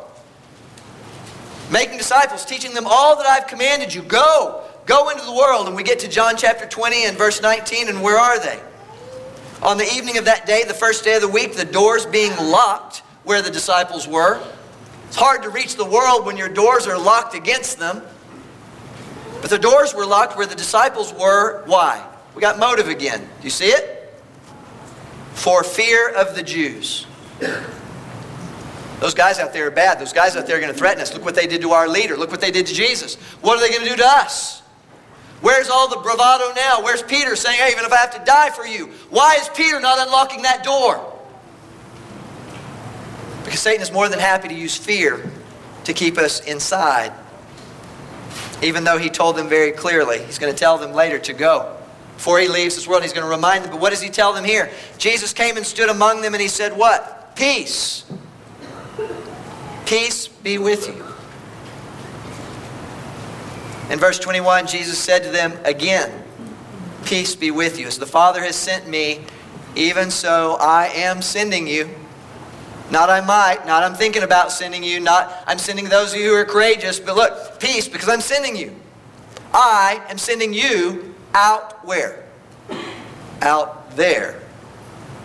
making 1.72 1.98
disciples, 1.98 2.46
teaching 2.46 2.74
them 2.74 2.86
all 2.88 3.18
that 3.18 3.25
I've 3.25 3.48
commanded 3.48 3.94
you. 3.94 4.01
Go, 4.01 4.63
go 4.86 5.10
into 5.10 5.25
the 5.25 5.34
world. 5.34 5.68
And 5.68 5.75
we 5.75 5.84
get 5.84 6.00
to 6.00 6.08
John 6.08 6.36
chapter 6.38 6.66
20 6.66 7.06
and 7.06 7.18
verse 7.18 7.42
19, 7.42 7.89
and 7.89 8.01
where 8.01 8.18
are 8.18 8.39
they? 8.39 8.60
On 9.62 9.77
the 9.77 9.86
evening 9.94 10.18
of 10.18 10.25
that 10.25 10.46
day, 10.46 10.63
the 10.68 10.74
first 10.74 11.04
day 11.04 11.16
of 11.16 11.22
the 11.22 11.27
week, 11.27 11.54
the 11.54 11.66
doors 11.66 12.06
being 12.06 12.36
locked 12.38 13.00
where 13.24 13.42
the 13.42 13.51
disciples 13.51 14.08
were. 14.08 14.42
It's 15.08 15.16
hard 15.16 15.44
to 15.44 15.50
reach 15.50 15.75
the 15.75 15.86
world 15.86 16.25
when 16.25 16.38
your 16.38 16.50
doors 16.50 16.88
are 16.88 16.98
locked 16.98 17.36
against 17.36 17.77
them. 17.80 18.01
But 19.44 19.50
the 19.50 19.60
doors 19.60 19.94
were 19.94 20.06
locked 20.06 20.38
where 20.38 20.46
the 20.46 20.56
disciples 20.56 21.14
were. 21.14 21.66
Why? 21.66 22.02
We 22.34 22.40
got 22.40 22.58
motive 22.58 22.88
again. 22.88 23.20
Do 23.20 23.44
you 23.44 23.50
see 23.50 23.66
it? 23.66 24.10
For 25.34 25.66
fear 25.66 26.16
of 26.16 26.34
the 26.34 26.42
Jews. 26.42 27.06
Those 29.02 29.14
guys 29.14 29.40
out 29.40 29.52
there 29.52 29.68
are 29.68 29.72
bad. 29.72 30.00
Those 30.00 30.14
guys 30.14 30.38
out 30.38 30.48
there 30.48 30.56
are 30.56 30.62
going 30.62 30.72
to 30.72 30.80
threaten 30.80 31.02
us. 31.02 31.14
Look 31.14 31.26
what 31.26 31.36
they 31.36 31.46
did 31.46 31.60
to 31.60 31.72
our 31.72 31.90
leader. 31.90 32.16
Look 32.16 32.32
what 32.32 32.40
they 32.40 32.52
did 32.52 32.68
to 32.68 32.74
Jesus. 32.74 33.16
What 33.42 33.58
are 33.58 33.62
they 33.62 33.68
going 33.68 33.84
to 33.84 33.90
do 33.90 33.98
to 33.98 34.08
us? 34.08 34.62
Where's 35.42 35.68
all 35.68 35.90
the 35.90 35.98
bravado 35.98 36.54
now? 36.56 36.82
Where's 36.82 37.04
Peter 37.04 37.36
saying, 37.36 37.60
hey, 37.60 37.72
even 37.72 37.84
if 37.84 37.92
I 37.92 37.98
have 37.98 38.18
to 38.18 38.24
die 38.24 38.50
for 38.52 38.66
you? 38.66 38.92
Why 39.10 39.36
is 39.42 39.50
Peter 39.50 39.82
not 39.82 40.00
unlocking 40.00 40.44
that 40.44 40.64
door? 40.64 41.14
Because 43.44 43.60
Satan 43.60 43.82
is 43.82 43.92
more 43.92 44.08
than 44.08 44.20
happy 44.20 44.48
to 44.48 44.56
use 44.56 44.78
fear 44.78 45.30
to 45.84 45.92
keep 45.92 46.18
us 46.18 46.40
inside. 46.46 47.12
Even 48.62 48.83
though 48.83 48.98
he 48.98 49.10
told 49.10 49.36
them 49.36 49.50
very 49.50 49.72
clearly, 49.72 50.24
he's 50.24 50.39
going 50.39 50.53
to 50.53 50.57
tell 50.57 50.77
them 50.77 50.93
later 50.93 51.19
to 51.19 51.33
go. 51.33 51.75
Before 52.15 52.39
he 52.39 52.48
leaves 52.48 52.75
this 52.75 52.88
world, 52.88 53.01
he's 53.03 53.13
going 53.13 53.25
to 53.25 53.29
remind 53.29 53.63
them. 53.63 53.72
But 53.72 53.81
what 53.81 53.89
does 53.89 54.01
he 54.01 54.10
tell 54.10 54.33
them 54.33 54.45
here? 54.45 54.72
Jesus 54.98 55.33
came 55.33 55.57
and 55.57 55.65
stood 55.65 55.89
among 55.89 56.22
them 56.22 56.33
and 56.33 56.41
he 56.41 56.48
said, 56.48 56.77
What? 56.77 57.36
Peace. 57.36 58.05
Peace 59.86 60.27
be 60.27 60.57
with 60.57 60.88
you. 60.88 61.03
In 63.91 64.00
verse 64.00 64.19
21, 64.19 64.67
Jesus 64.67 64.98
said 64.98 65.24
to 65.24 65.29
them 65.29 65.53
again, 65.65 66.24
Peace 67.05 67.36
be 67.36 67.51
with 67.51 67.77
you. 67.77 67.88
As 67.88 68.00
the 68.00 68.05
Father 68.05 68.41
has 68.41 68.55
sent 68.55 68.88
me, 68.88 69.19
even 69.75 70.10
so 70.10 70.55
I 70.60 70.88
am 70.88 71.22
sending 71.22 71.67
you. 71.67 71.89
Not 72.94 73.10
I 73.10 73.22
might, 73.22 73.66
not 73.66 73.82
I'm 73.82 73.96
thinking 73.96 74.22
about 74.22 74.52
sending 74.52 74.84
you, 74.84 75.00
not 75.00 75.44
I'm 75.48 75.58
sending 75.58 75.90
those 75.90 76.14
of 76.14 76.20
you 76.20 76.30
who 76.30 76.36
are 76.36 76.46
courageous, 76.46 77.00
but 77.00 77.16
look, 77.16 77.60
peace 77.60 77.88
because 77.88 78.08
I'm 78.08 78.22
sending 78.22 78.56
you. 78.56 78.76
I 79.52 80.00
am 80.10 80.20
sending 80.20 80.54
you 80.54 81.16
out 81.34 81.84
where? 81.86 82.24
out 83.44 83.92
there 83.96 84.40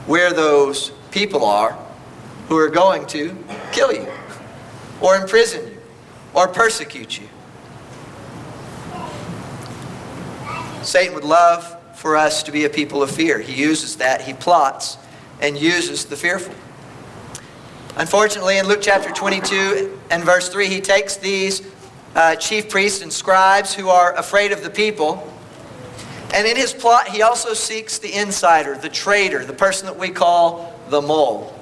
where 0.06 0.32
those 0.32 0.90
people 1.10 1.44
are 1.44 1.78
who 2.48 2.56
are 2.56 2.68
going 2.68 3.06
to 3.06 3.36
kill 3.72 3.92
you 3.92 4.06
or 5.00 5.16
imprison 5.16 5.64
you 5.68 5.78
or 6.34 6.48
persecute 6.48 7.20
you. 7.20 7.28
Satan 10.82 11.14
would 11.14 11.24
love 11.24 11.76
for 11.94 12.16
us 12.16 12.42
to 12.42 12.52
be 12.52 12.64
a 12.64 12.70
people 12.70 13.02
of 13.02 13.10
fear. 13.10 13.38
He 13.38 13.60
uses 13.60 13.96
that, 13.96 14.22
he 14.22 14.32
plots 14.32 14.96
and 15.40 15.56
uses 15.56 16.06
the 16.06 16.16
fearful. 16.16 16.54
Unfortunately, 17.98 18.58
in 18.58 18.68
Luke 18.68 18.78
chapter 18.80 19.10
22 19.10 19.98
and 20.12 20.22
verse 20.22 20.48
3, 20.48 20.68
he 20.68 20.80
takes 20.80 21.16
these 21.16 21.66
uh, 22.14 22.36
chief 22.36 22.68
priests 22.68 23.02
and 23.02 23.12
scribes 23.12 23.74
who 23.74 23.88
are 23.88 24.14
afraid 24.14 24.52
of 24.52 24.62
the 24.62 24.70
people. 24.70 25.28
And 26.32 26.46
in 26.46 26.56
his 26.56 26.72
plot, 26.72 27.08
he 27.08 27.22
also 27.22 27.54
seeks 27.54 27.98
the 27.98 28.16
insider, 28.16 28.78
the 28.78 28.88
traitor, 28.88 29.44
the 29.44 29.52
person 29.52 29.86
that 29.86 29.98
we 29.98 30.10
call 30.10 30.78
the 30.90 31.02
mole. 31.02 31.52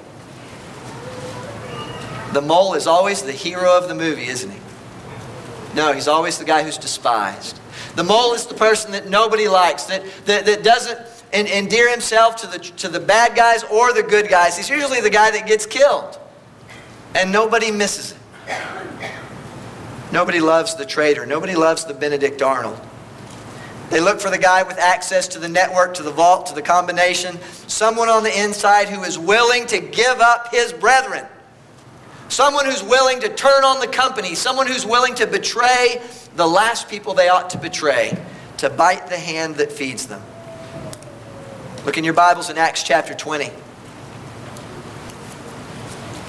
The 2.33 2.41
mole 2.41 2.75
is 2.75 2.85
always 2.85 3.23
the 3.23 3.31
hero 3.31 3.75
of 3.75 3.87
the 3.87 3.95
movie, 3.95 4.27
isn't 4.27 4.51
he? 4.51 4.59
No, 5.73 5.91
he's 5.91 6.07
always 6.07 6.37
the 6.37 6.45
guy 6.45 6.61
who's 6.61 6.77
despised. 6.77 7.59
The 7.95 8.03
mole 8.03 8.35
is 8.35 8.45
the 8.45 8.53
person 8.53 8.91
that 8.91 9.09
nobody 9.09 9.47
likes, 9.47 9.85
that, 9.85 10.03
that, 10.25 10.45
that 10.45 10.63
doesn't 10.63 10.99
endear 11.33 11.89
himself 11.89 12.35
to 12.37 12.47
the, 12.47 12.59
to 12.59 12.89
the 12.89 12.99
bad 12.99 13.35
guys 13.35 13.63
or 13.63 13.91
the 13.91 14.03
good 14.03 14.29
guys. 14.29 14.55
He's 14.55 14.69
usually 14.69 15.01
the 15.01 15.09
guy 15.09 15.31
that 15.31 15.47
gets 15.47 15.65
killed. 15.65 16.19
And 17.17 17.31
nobody 17.31 17.71
misses 17.71 18.11
it. 18.11 18.17
Nobody 20.11 20.39
loves 20.39 20.75
the 20.75 20.85
traitor. 20.85 21.25
Nobody 21.25 21.55
loves 21.55 21.83
the 21.83 21.95
Benedict 21.95 22.43
Arnold. 22.43 22.79
They 23.89 23.99
look 23.99 24.19
for 24.19 24.29
the 24.29 24.37
guy 24.37 24.61
with 24.61 24.77
access 24.77 25.27
to 25.29 25.39
the 25.39 25.49
network, 25.49 25.95
to 25.95 26.03
the 26.03 26.11
vault, 26.11 26.45
to 26.45 26.53
the 26.53 26.61
combination. 26.61 27.39
Someone 27.65 28.07
on 28.07 28.21
the 28.21 28.39
inside 28.39 28.87
who 28.87 29.03
is 29.03 29.17
willing 29.17 29.65
to 29.65 29.79
give 29.79 30.19
up 30.19 30.53
his 30.53 30.71
brethren. 30.71 31.25
Someone 32.29 32.65
who's 32.65 32.83
willing 32.83 33.19
to 33.21 33.29
turn 33.29 33.63
on 33.63 33.79
the 33.79 33.87
company. 33.87 34.35
Someone 34.35 34.67
who's 34.67 34.85
willing 34.85 35.15
to 35.15 35.25
betray 35.25 35.99
the 36.35 36.47
last 36.47 36.87
people 36.87 37.15
they 37.15 37.29
ought 37.29 37.49
to 37.49 37.57
betray, 37.57 38.15
to 38.57 38.69
bite 38.69 39.07
the 39.07 39.17
hand 39.17 39.55
that 39.55 39.71
feeds 39.71 40.05
them. 40.05 40.21
Look 41.83 41.97
in 41.97 42.03
your 42.03 42.13
Bibles 42.13 42.51
in 42.51 42.59
Acts 42.59 42.83
chapter 42.83 43.15
20. 43.15 43.49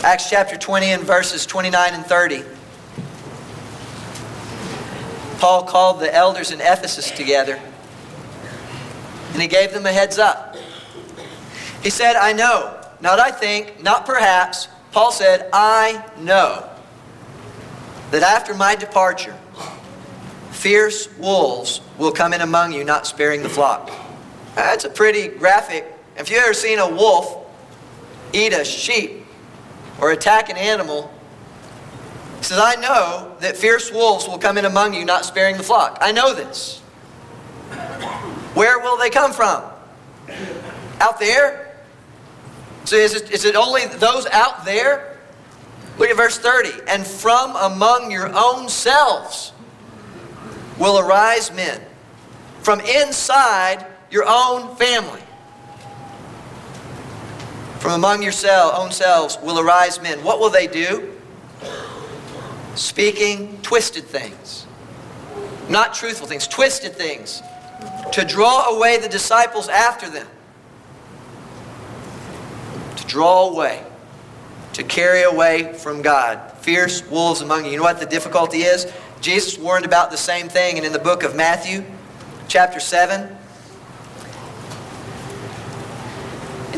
Acts 0.05 0.31
chapter 0.31 0.57
20 0.57 0.87
and 0.93 1.03
verses 1.03 1.45
29 1.45 1.95
and 1.95 2.07
30. 2.07 2.45
Paul 5.39 5.65
called 5.65 5.99
the 5.99 6.15
elders 6.15 6.53
in 6.53 6.61
Ephesus 6.61 7.11
together 7.11 7.59
and 9.33 9.43
he 9.43 9.49
gave 9.49 9.73
them 9.73 9.87
a 9.87 9.93
heads 9.93 10.17
up. 10.17 10.57
He 11.83 11.91
said, 11.91 12.15
I 12.15 12.33
know, 12.33 12.81
not 13.01 13.19
I 13.19 13.33
think, 13.33 13.83
not 13.83 14.07
perhaps. 14.07 14.69
Paul 14.93 15.11
said, 15.11 15.49
I 15.53 16.05
know 16.19 16.69
that 18.13 18.23
after 18.23 18.55
my 18.55 18.77
departure, 18.77 19.37
fierce 20.53 21.09
wolves 21.19 21.81
will 21.99 22.13
come 22.13 22.33
in 22.33 22.41
among 22.41 22.73
you, 22.73 22.85
not 22.85 23.05
sparing 23.05 23.43
the 23.43 23.49
flock. 23.49 23.91
That's 24.55 24.85
a 24.85 24.91
pretty 24.91 25.27
graphic. 25.27 25.87
If 26.17 26.31
you've 26.31 26.43
ever 26.43 26.55
seen 26.55 26.79
a 26.79 26.89
wolf 26.89 27.47
eat 28.33 28.53
a 28.53 28.65
sheep 28.65 29.18
or 30.01 30.13
attack 30.13 30.49
an 30.49 30.57
animal, 30.57 31.13
he 32.39 32.45
says, 32.45 32.59
I 32.59 32.77
know 32.77 33.37
that 33.41 33.57
fierce 33.57 33.93
wolves 33.93 34.29
will 34.29 34.39
come 34.39 34.59
in 34.59 34.65
among 34.65 34.95
you, 34.95 35.05
not 35.05 35.25
sparing 35.25 35.57
the 35.57 35.63
flock. 35.63 35.99
I 36.01 36.13
know 36.13 36.35
this. 36.35 36.79
Where 38.55 38.79
will 38.79 38.97
they 38.97 39.11
come 39.11 39.33
from? 39.33 39.63
Out 41.01 41.19
there? 41.19 41.77
So 42.85 42.97
is 42.97 43.15
it, 43.15 43.31
is 43.31 43.45
it 43.45 43.55
only 43.55 43.87
those 43.87 44.27
out 44.27 44.65
there? 44.65 45.19
Look 45.99 46.11
at 46.11 46.17
verse 46.17 46.39
30. 46.39 46.71
And 46.89 47.07
from 47.07 47.57
among 47.57 48.11
your 48.11 48.31
own 48.35 48.69
selves 48.69 49.53
will 50.79 50.99
arise 50.99 51.53
men. 51.53 51.81
From 52.63 52.81
inside 52.81 53.85
your 54.11 54.25
own 54.27 54.75
family. 54.77 55.23
From 57.81 57.93
among 57.93 58.23
your 58.23 58.33
own 58.75 58.91
selves 58.91 59.39
will 59.43 59.59
arise 59.59 60.01
men. 60.03 60.23
What 60.25 60.41
will 60.41 60.51
they 60.51 60.67
do? 60.67 61.15
speaking 62.79 63.61
twisted 63.63 64.05
things. 64.05 64.67
Not 65.69 65.95
truthful 65.95 66.27
things, 66.27 66.47
twisted 66.47 66.95
things. 66.95 67.43
To 68.13 68.25
draw 68.25 68.75
away 68.75 68.99
the 68.99 69.09
disciples 69.09 69.69
after 69.69 70.09
them. 70.09 70.27
To 72.97 73.07
draw 73.07 73.51
away. 73.51 73.85
To 74.75 74.83
carry 74.83 75.23
away 75.23 75.75
from 75.75 76.03
God. 76.03 76.53
Fierce 76.59 77.07
wolves 77.09 77.41
among 77.41 77.65
you. 77.65 77.73
You 77.73 77.77
know 77.79 77.83
what 77.83 78.01
the 78.01 78.07
difficulty 78.07 78.59
is? 78.59 78.91
Jesus 79.21 79.59
warned 79.59 79.85
about 79.85 80.11
the 80.11 80.17
same 80.17 80.49
thing, 80.49 80.77
and 80.77 80.87
in 80.87 80.93
the 80.93 80.99
book 80.99 81.25
of 81.25 81.35
Matthew, 81.35 81.85
chapter 82.47 82.79
7, 82.79 83.37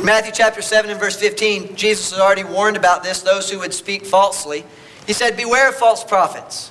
in 0.01 0.07
Matthew 0.07 0.33
chapter 0.35 0.63
7 0.63 0.91
and 0.91 0.99
verse 0.99 1.17
15, 1.17 1.77
Jesus 1.77 2.11
has 2.11 2.19
already 2.19 2.43
warned 2.43 2.79
about 2.79 3.03
this, 3.03 3.21
those 3.21 3.51
who 3.51 3.59
would 3.59 3.75
speak 3.75 4.07
falsely. 4.07 4.65
He 5.07 5.13
said, 5.13 5.37
Beware 5.37 5.69
of 5.69 5.75
false 5.75 6.03
prophets. 6.03 6.71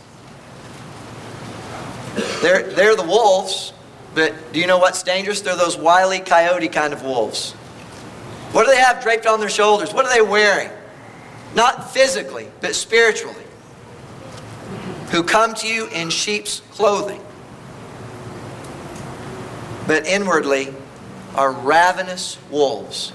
They're, 2.41 2.63
they're 2.63 2.95
the 2.95 3.03
wolves, 3.03 3.71
but 4.15 4.33
do 4.51 4.59
you 4.59 4.65
know 4.65 4.79
what's 4.79 5.03
dangerous? 5.03 5.41
They're 5.41 5.55
those 5.55 5.77
wily 5.77 6.19
coyote 6.19 6.69
kind 6.69 6.91
of 6.91 7.03
wolves. 7.03 7.51
What 8.51 8.65
do 8.65 8.71
they 8.71 8.79
have 8.79 9.03
draped 9.03 9.27
on 9.27 9.39
their 9.39 9.49
shoulders? 9.49 9.93
What 9.93 10.05
are 10.05 10.13
they 10.13 10.23
wearing? 10.23 10.71
Not 11.53 11.91
physically, 11.91 12.47
but 12.61 12.73
spiritually. 12.73 13.35
Who 15.11 15.21
come 15.21 15.53
to 15.55 15.67
you 15.67 15.87
in 15.89 16.09
sheep's 16.09 16.61
clothing, 16.71 17.21
but 19.85 20.07
inwardly 20.07 20.73
are 21.35 21.51
ravenous 21.51 22.39
wolves. 22.49 23.13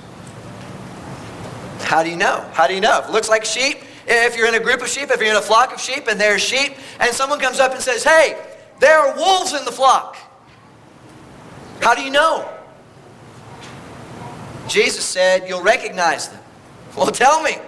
How 1.94 2.02
do 2.02 2.10
you 2.10 2.16
know? 2.16 2.44
How 2.54 2.66
do 2.66 2.74
you 2.74 2.80
know? 2.80 2.98
If 2.98 3.08
it 3.08 3.12
looks 3.12 3.28
like 3.28 3.44
sheep, 3.44 3.76
if 4.08 4.36
you're 4.36 4.48
in 4.48 4.54
a 4.56 4.60
group 4.60 4.82
of 4.82 4.88
sheep, 4.88 5.12
if 5.12 5.20
you're 5.20 5.30
in 5.30 5.36
a 5.36 5.40
flock 5.40 5.72
of 5.72 5.80
sheep 5.80 6.08
and 6.08 6.20
there's 6.20 6.42
sheep, 6.42 6.74
and 6.98 7.14
someone 7.14 7.38
comes 7.38 7.60
up 7.60 7.70
and 7.70 7.80
says, 7.80 8.02
Hey, 8.02 8.36
there 8.80 8.98
are 8.98 9.16
wolves 9.16 9.52
in 9.54 9.64
the 9.64 9.70
flock. 9.70 10.16
How 11.80 11.94
do 11.94 12.02
you 12.02 12.10
know? 12.10 12.50
Jesus 14.66 15.04
said, 15.04 15.44
You'll 15.46 15.62
recognize 15.62 16.30
them. 16.30 16.40
Well, 16.96 17.06
tell 17.12 17.40
me, 17.44 17.58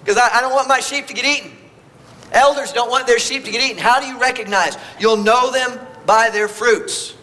because 0.00 0.16
I, 0.16 0.30
I 0.38 0.40
don't 0.40 0.52
want 0.52 0.66
my 0.66 0.80
sheep 0.80 1.06
to 1.06 1.14
get 1.14 1.24
eaten. 1.24 1.56
Elders 2.32 2.72
don't 2.72 2.90
want 2.90 3.06
their 3.06 3.20
sheep 3.20 3.44
to 3.44 3.52
get 3.52 3.62
eaten. 3.62 3.80
How 3.80 4.00
do 4.00 4.06
you 4.06 4.20
recognize? 4.20 4.76
You'll 4.98 5.18
know 5.18 5.52
them 5.52 5.78
by 6.06 6.28
their 6.30 6.48
fruits. 6.48 7.14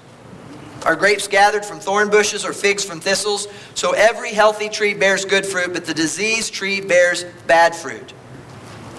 Are 0.85 0.95
grapes 0.95 1.27
gathered 1.27 1.65
from 1.65 1.79
thorn 1.79 2.09
bushes 2.09 2.45
or 2.45 2.51
figs 2.51 2.83
from 2.83 2.99
thistles? 2.99 3.47
So 3.73 3.91
every 3.91 4.33
healthy 4.33 4.69
tree 4.69 4.93
bears 4.93 5.23
good 5.23 5.45
fruit, 5.45 5.73
but 5.73 5.85
the 5.85 5.93
diseased 5.93 6.53
tree 6.53 6.81
bears 6.81 7.23
bad 7.47 7.75
fruit. 7.75 8.13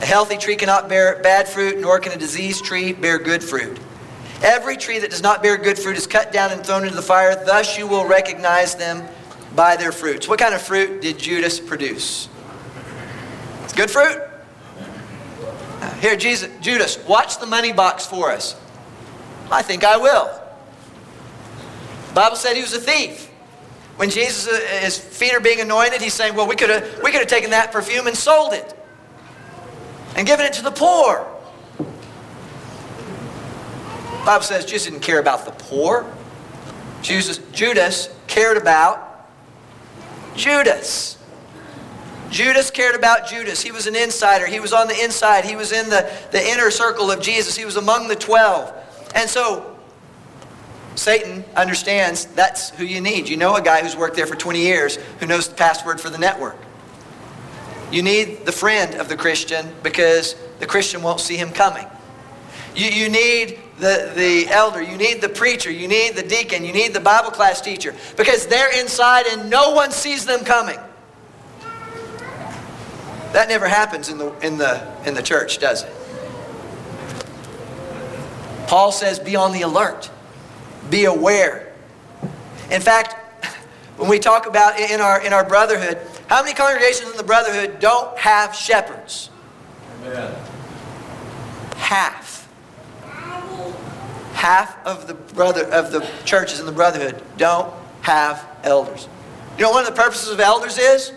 A 0.00 0.06
healthy 0.06 0.36
tree 0.36 0.56
cannot 0.56 0.88
bear 0.88 1.22
bad 1.22 1.48
fruit, 1.48 1.78
nor 1.78 1.98
can 1.98 2.12
a 2.12 2.16
diseased 2.16 2.64
tree 2.64 2.92
bear 2.92 3.18
good 3.18 3.44
fruit. 3.44 3.78
Every 4.42 4.76
tree 4.76 4.98
that 4.98 5.10
does 5.10 5.22
not 5.22 5.42
bear 5.42 5.56
good 5.56 5.78
fruit 5.78 5.96
is 5.96 6.06
cut 6.06 6.32
down 6.32 6.52
and 6.52 6.64
thrown 6.64 6.82
into 6.84 6.96
the 6.96 7.02
fire. 7.02 7.34
Thus 7.44 7.78
you 7.78 7.86
will 7.86 8.06
recognize 8.06 8.74
them 8.74 9.06
by 9.54 9.76
their 9.76 9.92
fruits. 9.92 10.28
What 10.28 10.38
kind 10.38 10.54
of 10.54 10.60
fruit 10.60 11.00
did 11.00 11.18
Judas 11.18 11.60
produce? 11.60 12.28
It's 13.62 13.72
good 13.72 13.90
fruit. 13.90 14.20
Here, 16.00 16.16
Jesus, 16.16 16.50
Judas, 16.60 16.98
watch 17.06 17.38
the 17.38 17.46
money 17.46 17.72
box 17.72 18.04
for 18.06 18.30
us. 18.30 18.56
I 19.50 19.62
think 19.62 19.84
I 19.84 19.96
will. 19.96 20.43
Bible 22.14 22.36
said 22.36 22.54
he 22.54 22.62
was 22.62 22.72
a 22.72 22.80
thief. 22.80 23.30
When 23.96 24.10
Jesus, 24.10 24.48
uh, 24.48 24.60
his 24.80 24.98
feet 24.98 25.34
are 25.34 25.40
being 25.40 25.60
anointed, 25.60 26.00
he's 26.00 26.14
saying, 26.14 26.34
well, 26.34 26.48
we 26.48 26.56
could 26.56 26.70
have 26.70 27.02
we 27.02 27.10
could 27.10 27.20
have 27.20 27.28
taken 27.28 27.50
that 27.50 27.72
perfume 27.72 28.06
and 28.06 28.16
sold 28.16 28.52
it 28.52 28.76
and 30.16 30.26
given 30.26 30.46
it 30.46 30.52
to 30.54 30.62
the 30.62 30.70
poor. 30.70 31.26
Bible 34.24 34.42
says 34.42 34.64
Jesus 34.64 34.90
didn't 34.90 35.02
care 35.02 35.20
about 35.20 35.44
the 35.44 35.50
poor. 35.50 36.06
Jesus, 37.02 37.38
Judas 37.52 38.08
cared 38.26 38.56
about 38.56 39.28
Judas. 40.34 41.18
Judas 42.30 42.70
cared 42.70 42.96
about 42.96 43.28
Judas. 43.28 43.62
He 43.62 43.70
was 43.70 43.86
an 43.86 43.94
insider. 43.94 44.46
He 44.46 44.58
was 44.58 44.72
on 44.72 44.88
the 44.88 45.04
inside. 45.04 45.44
He 45.44 45.54
was 45.54 45.70
in 45.70 45.90
the, 45.90 46.10
the 46.32 46.44
inner 46.44 46.70
circle 46.70 47.10
of 47.10 47.20
Jesus. 47.20 47.54
He 47.54 47.64
was 47.64 47.76
among 47.76 48.08
the 48.08 48.16
12. 48.16 48.72
And 49.14 49.28
so 49.28 49.73
Satan 50.94 51.44
understands 51.56 52.26
that's 52.26 52.70
who 52.70 52.84
you 52.84 53.00
need. 53.00 53.28
You 53.28 53.36
know 53.36 53.56
a 53.56 53.62
guy 53.62 53.82
who's 53.82 53.96
worked 53.96 54.16
there 54.16 54.26
for 54.26 54.36
20 54.36 54.60
years 54.60 54.96
who 55.18 55.26
knows 55.26 55.48
the 55.48 55.54
password 55.54 56.00
for 56.00 56.10
the 56.10 56.18
network. 56.18 56.56
You 57.90 58.02
need 58.02 58.44
the 58.44 58.52
friend 58.52 58.94
of 58.96 59.08
the 59.08 59.16
Christian 59.16 59.72
because 59.82 60.36
the 60.58 60.66
Christian 60.66 61.02
won't 61.02 61.20
see 61.20 61.36
him 61.36 61.50
coming. 61.50 61.86
You, 62.74 62.88
you 62.88 63.08
need 63.08 63.60
the, 63.78 64.12
the 64.16 64.48
elder, 64.48 64.82
you 64.82 64.96
need 64.96 65.20
the 65.20 65.28
preacher, 65.28 65.70
you 65.70 65.86
need 65.88 66.14
the 66.14 66.22
deacon, 66.22 66.64
you 66.64 66.72
need 66.72 66.92
the 66.92 67.00
Bible 67.00 67.30
class 67.30 67.60
teacher 67.60 67.94
because 68.16 68.46
they're 68.46 68.80
inside 68.80 69.26
and 69.26 69.48
no 69.48 69.72
one 69.72 69.90
sees 69.90 70.24
them 70.24 70.44
coming. 70.44 70.78
That 73.32 73.48
never 73.48 73.66
happens 73.66 74.08
in 74.08 74.18
the, 74.18 74.32
in 74.46 74.58
the, 74.58 74.86
in 75.06 75.14
the 75.14 75.22
church, 75.22 75.58
does 75.58 75.82
it? 75.82 75.92
Paul 78.68 78.92
says, 78.92 79.18
be 79.18 79.36
on 79.36 79.52
the 79.52 79.62
alert, 79.62 80.10
be 80.90 81.04
aware. 81.04 81.72
In 82.70 82.80
fact, 82.80 83.14
when 83.96 84.08
we 84.08 84.18
talk 84.18 84.46
about 84.46 84.78
in 84.78 85.00
our, 85.00 85.24
in 85.24 85.32
our 85.32 85.44
brotherhood, 85.44 85.98
how 86.26 86.42
many 86.42 86.54
congregations 86.54 87.10
in 87.10 87.16
the 87.16 87.22
brotherhood 87.22 87.78
don't 87.80 88.16
have 88.18 88.54
shepherds? 88.54 89.30
Amen. 90.02 90.34
Half. 91.76 92.48
Half 94.32 94.86
of 94.86 95.06
the 95.06 95.14
brother 95.14 95.64
of 95.66 95.92
the 95.92 96.06
churches 96.24 96.60
in 96.60 96.66
the 96.66 96.72
brotherhood 96.72 97.22
don't 97.36 97.72
have 98.02 98.46
elders. 98.62 99.08
You 99.56 99.62
know 99.62 99.70
what 99.70 99.84
one 99.84 99.86
of 99.86 99.94
the 99.94 100.02
purposes 100.02 100.30
of 100.30 100.40
elders 100.40 100.78
is? 100.78 101.12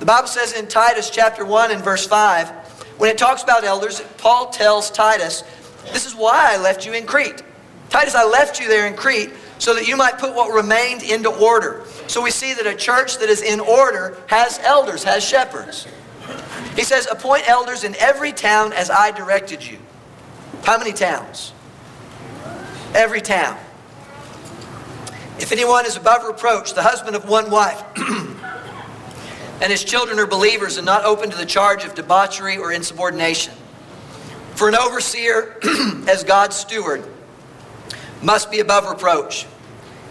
The 0.00 0.06
Bible 0.06 0.28
says 0.28 0.54
in 0.54 0.66
Titus 0.66 1.10
chapter 1.10 1.44
1 1.44 1.70
and 1.70 1.84
verse 1.84 2.06
5, 2.06 2.48
when 2.98 3.10
it 3.10 3.18
talks 3.18 3.42
about 3.42 3.64
elders, 3.64 4.00
Paul 4.18 4.50
tells 4.50 4.90
Titus, 4.90 5.44
This 5.92 6.06
is 6.06 6.14
why 6.14 6.54
I 6.54 6.56
left 6.56 6.86
you 6.86 6.92
in 6.92 7.06
Crete. 7.06 7.42
Titus, 7.92 8.14
I 8.14 8.24
left 8.24 8.58
you 8.58 8.68
there 8.68 8.86
in 8.86 8.96
Crete 8.96 9.32
so 9.58 9.74
that 9.74 9.86
you 9.86 9.98
might 9.98 10.16
put 10.16 10.34
what 10.34 10.50
remained 10.50 11.02
into 11.02 11.28
order. 11.28 11.82
So 12.06 12.22
we 12.22 12.30
see 12.30 12.54
that 12.54 12.66
a 12.66 12.74
church 12.74 13.18
that 13.18 13.28
is 13.28 13.42
in 13.42 13.60
order 13.60 14.16
has 14.28 14.58
elders, 14.60 15.04
has 15.04 15.22
shepherds. 15.22 15.86
He 16.74 16.84
says, 16.84 17.06
Appoint 17.10 17.46
elders 17.46 17.84
in 17.84 17.94
every 17.96 18.32
town 18.32 18.72
as 18.72 18.88
I 18.88 19.10
directed 19.10 19.62
you. 19.62 19.76
How 20.64 20.78
many 20.78 20.94
towns? 20.94 21.52
Every 22.94 23.20
town. 23.20 23.58
If 25.38 25.52
anyone 25.52 25.84
is 25.84 25.98
above 25.98 26.24
reproach, 26.24 26.72
the 26.72 26.82
husband 26.82 27.14
of 27.14 27.28
one 27.28 27.50
wife, 27.50 27.84
and 29.60 29.70
his 29.70 29.84
children 29.84 30.18
are 30.18 30.26
believers 30.26 30.78
and 30.78 30.86
not 30.86 31.04
open 31.04 31.28
to 31.28 31.36
the 31.36 31.44
charge 31.44 31.84
of 31.84 31.94
debauchery 31.94 32.56
or 32.56 32.72
insubordination. 32.72 33.52
For 34.54 34.70
an 34.70 34.76
overseer, 34.76 35.58
as 36.08 36.24
God's 36.24 36.56
steward, 36.56 37.04
must 38.22 38.50
be 38.50 38.60
above 38.60 38.88
reproach. 38.88 39.46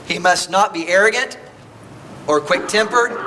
He 0.07 0.19
must 0.19 0.49
not 0.49 0.73
be 0.73 0.87
arrogant 0.87 1.37
or 2.27 2.39
quick 2.39 2.67
tempered 2.67 3.17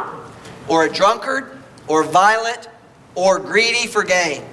or 0.69 0.85
a 0.85 0.93
drunkard 0.93 1.59
or 1.87 2.05
violent 2.05 2.69
or 3.15 3.39
greedy 3.39 3.87
for 3.87 4.03
gain, 4.03 4.45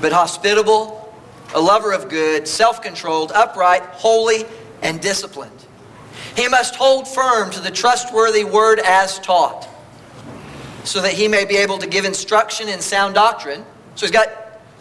but 0.00 0.12
hospitable, 0.12 1.14
a 1.54 1.60
lover 1.60 1.92
of 1.92 2.08
good, 2.08 2.46
self 2.46 2.80
controlled, 2.80 3.32
upright, 3.32 3.82
holy, 3.82 4.44
and 4.82 5.00
disciplined. 5.00 5.52
He 6.36 6.48
must 6.48 6.76
hold 6.76 7.08
firm 7.08 7.50
to 7.50 7.60
the 7.60 7.70
trustworthy 7.70 8.44
word 8.44 8.78
as 8.80 9.18
taught 9.18 9.68
so 10.84 11.02
that 11.02 11.12
he 11.12 11.28
may 11.28 11.44
be 11.44 11.56
able 11.56 11.78
to 11.78 11.86
give 11.86 12.04
instruction 12.04 12.68
in 12.68 12.80
sound 12.80 13.14
doctrine. 13.14 13.64
So 13.96 14.06
he's 14.06 14.12
got 14.12 14.28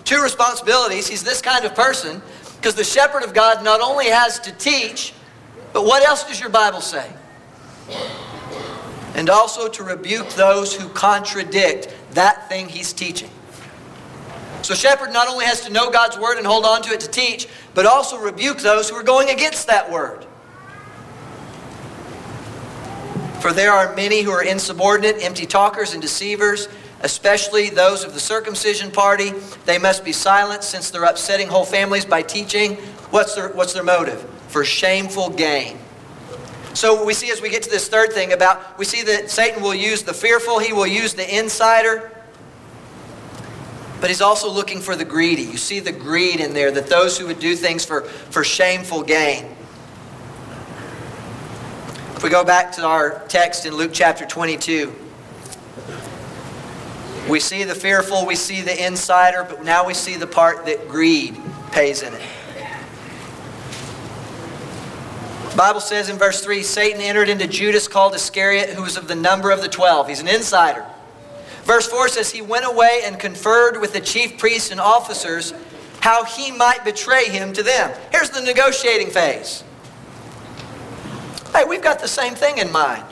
two 0.06 0.22
responsibilities. 0.22 1.08
He's 1.08 1.24
this 1.24 1.42
kind 1.42 1.66
of 1.66 1.76
person 1.76 2.22
because 2.60 2.76
the 2.76 2.84
shepherd 2.84 3.24
of 3.24 3.34
God 3.34 3.64
not 3.64 3.80
only 3.80 4.08
has 4.08 4.38
to 4.40 4.52
teach, 4.52 5.14
but 5.72 5.86
what 5.86 6.06
else 6.06 6.26
does 6.26 6.42
your 6.42 6.50
Bible 6.50 6.82
say? 6.82 7.10
And 9.16 9.30
also 9.30 9.70
to 9.70 9.84
rebuke 9.84 10.30
those 10.32 10.74
who 10.74 10.90
contradict 10.90 11.96
that 12.12 12.50
thing 12.50 12.68
he's 12.68 12.92
teaching. 12.92 13.30
So, 14.62 14.74
shepherd 14.74 15.14
not 15.14 15.30
only 15.30 15.46
has 15.46 15.62
to 15.62 15.72
know 15.72 15.90
God's 15.90 16.20
word 16.20 16.38
and 16.38 16.46
hold 16.46 16.66
on 16.66 16.82
to 16.82 16.90
it 16.92 17.00
to 17.00 17.10
teach, 17.10 17.48
but 17.74 17.86
also 17.86 18.20
rebuke 18.20 18.58
those 18.58 18.90
who 18.90 18.98
are 18.98 19.04
going 19.04 19.30
against 19.30 19.68
that 19.68 19.90
word. 19.90 20.26
For 23.40 23.54
there 23.54 23.72
are 23.72 23.96
many 23.96 24.22
who 24.22 24.32
are 24.32 24.44
insubordinate, 24.44 25.24
empty 25.24 25.46
talkers, 25.46 25.94
and 25.94 26.02
deceivers, 26.02 26.68
especially 27.02 27.70
those 27.70 28.04
of 28.04 28.14
the 28.14 28.20
circumcision 28.20 28.92
party. 28.92 29.32
They 29.66 29.78
must 29.78 30.04
be 30.04 30.12
silent 30.12 30.64
since 30.64 30.90
they're 30.90 31.04
upsetting 31.04 31.48
whole 31.48 31.66
families 31.66 32.06
by 32.06 32.22
teaching. 32.22 32.76
What's 33.12 33.36
their, 33.36 33.50
what's 33.50 33.74
their 33.74 33.84
motive? 33.84 34.22
For 34.50 34.66
shameful 34.66 35.30
gain. 35.30 35.78
So 36.74 37.04
we 37.04 37.14
see 37.14 37.32
as 37.32 37.42
we 37.42 37.50
get 37.50 37.64
to 37.64 37.70
this 37.70 37.88
third 37.88 38.14
thing 38.14 38.34
about, 38.34 38.78
we 38.78 38.86
see 38.86 39.04
that 39.04 39.30
Satan 39.30 39.62
will 39.62 39.76
use 39.76 40.04
the 40.04 40.14
fearful, 40.14 40.60
he 40.60 40.72
will 40.72 40.88
use 40.88 41.14
the 41.14 41.38
insider, 41.38 42.12
but 44.00 44.10
he's 44.10 44.22
also 44.22 44.50
looking 44.50 44.80
for 44.80 44.96
the 44.96 45.04
greedy. 45.04 45.42
You 45.42 45.58
see 45.58 45.80
the 45.80 45.92
greed 45.92 46.40
in 46.40 46.54
there, 46.54 46.72
that 46.72 46.88
those 46.88 47.18
who 47.18 47.28
would 47.28 47.40
do 47.40 47.56
things 47.56 47.84
for, 47.84 48.04
for 48.04 48.44
shameful 48.44 49.04
gain. 49.04 49.46
If 52.16 52.24
we 52.24 52.30
go 52.30 52.44
back 52.44 52.72
to 52.74 52.86
our 52.86 53.26
text 53.28 53.66
in 53.66 53.74
Luke 53.76 53.92
chapter 53.94 54.26
22, 54.26 54.94
we 57.30 57.40
see 57.40 57.64
the 57.64 57.76
fearful, 57.76 58.26
we 58.26 58.36
see 58.36 58.62
the 58.62 58.86
insider, 58.86 59.44
but 59.44 59.64
now 59.64 59.86
we 59.86 59.94
see 59.94 60.16
the 60.16 60.28
part 60.28 60.66
that 60.66 60.88
greed 60.90 61.38
pays 61.72 62.02
in 62.02 62.14
it. 62.14 62.22
Bible 65.56 65.82
says 65.82 66.08
in 66.08 66.18
verse 66.18 66.42
3 66.42 66.64
Satan 66.64 67.02
entered 67.02 67.28
into 67.28 67.46
Judas 67.46 67.88
called 67.88 68.16
Iscariot, 68.16 68.70
who 68.70 68.82
was 68.82 68.96
of 68.96 69.10
the 69.10 69.16
number 69.16 69.52
of 69.52 69.62
the 69.62 69.68
twelve. 69.68 70.08
He's 70.08 70.22
an 70.22 70.28
insider. 70.30 70.86
Verse 71.64 71.86
4 71.86 72.08
says, 72.08 72.32
He 72.32 72.42
went 72.42 72.66
away 72.66 73.02
and 73.04 73.20
conferred 73.20 73.80
with 73.82 73.92
the 73.92 74.00
chief 74.00 74.38
priests 74.38 74.72
and 74.72 74.80
officers 74.80 75.54
how 76.00 76.24
he 76.24 76.52
might 76.52 76.86
betray 76.86 77.26
him 77.26 77.52
to 77.54 77.62
them. 77.62 77.92
Here's 78.12 78.30
the 78.30 78.42
negotiating 78.42 79.10
phase. 79.10 79.64
Hey, 81.54 81.66
we've 81.66 81.84
got 81.84 82.00
the 82.00 82.08
same 82.08 82.36
thing 82.36 82.60
in 82.60 82.72
mind. 82.72 83.04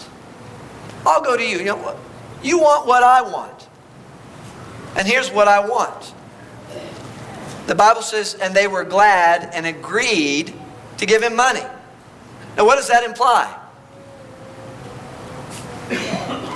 I'll 1.06 1.22
go 1.22 1.36
to 1.36 1.44
you. 1.44 1.58
You 1.58 1.66
know? 1.66 2.00
You 2.42 2.60
want 2.60 2.88
what 2.88 3.04
I 3.04 3.22
want. 3.24 3.68
And 4.98 5.08
here's 5.08 5.32
what 5.32 5.48
I 5.48 5.60
want. 5.60 6.14
The 7.68 7.76
Bible 7.76 8.02
says, 8.02 8.34
and 8.34 8.56
they 8.56 8.68
were 8.68 8.84
glad 8.84 9.52
and 9.54 9.66
agreed 9.66 10.54
to 10.98 11.06
give 11.06 11.22
him 11.22 11.36
money. 11.36 11.64
Now, 12.58 12.66
what 12.66 12.78
does 12.78 12.88
that 12.88 13.04
imply? 13.04 13.56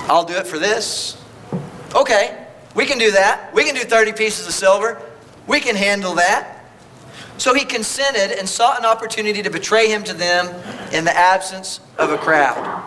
I'll 0.08 0.24
do 0.24 0.34
it 0.34 0.46
for 0.46 0.58
this. 0.58 1.22
Okay, 1.94 2.44
we 2.74 2.84
can 2.84 2.98
do 2.98 3.12
that. 3.12 3.54
We 3.54 3.64
can 3.64 3.74
do 3.74 3.82
30 3.82 4.12
pieces 4.12 4.46
of 4.46 4.52
silver. 4.52 5.00
We 5.46 5.60
can 5.60 5.76
handle 5.76 6.16
that. 6.16 6.64
So 7.38 7.54
he 7.54 7.64
consented 7.64 8.38
and 8.38 8.48
sought 8.48 8.78
an 8.78 8.84
opportunity 8.84 9.42
to 9.42 9.50
betray 9.50 9.88
him 9.88 10.02
to 10.04 10.14
them 10.14 10.46
in 10.92 11.04
the 11.04 11.16
absence 11.16 11.80
of 11.98 12.10
a 12.10 12.18
crowd. 12.18 12.82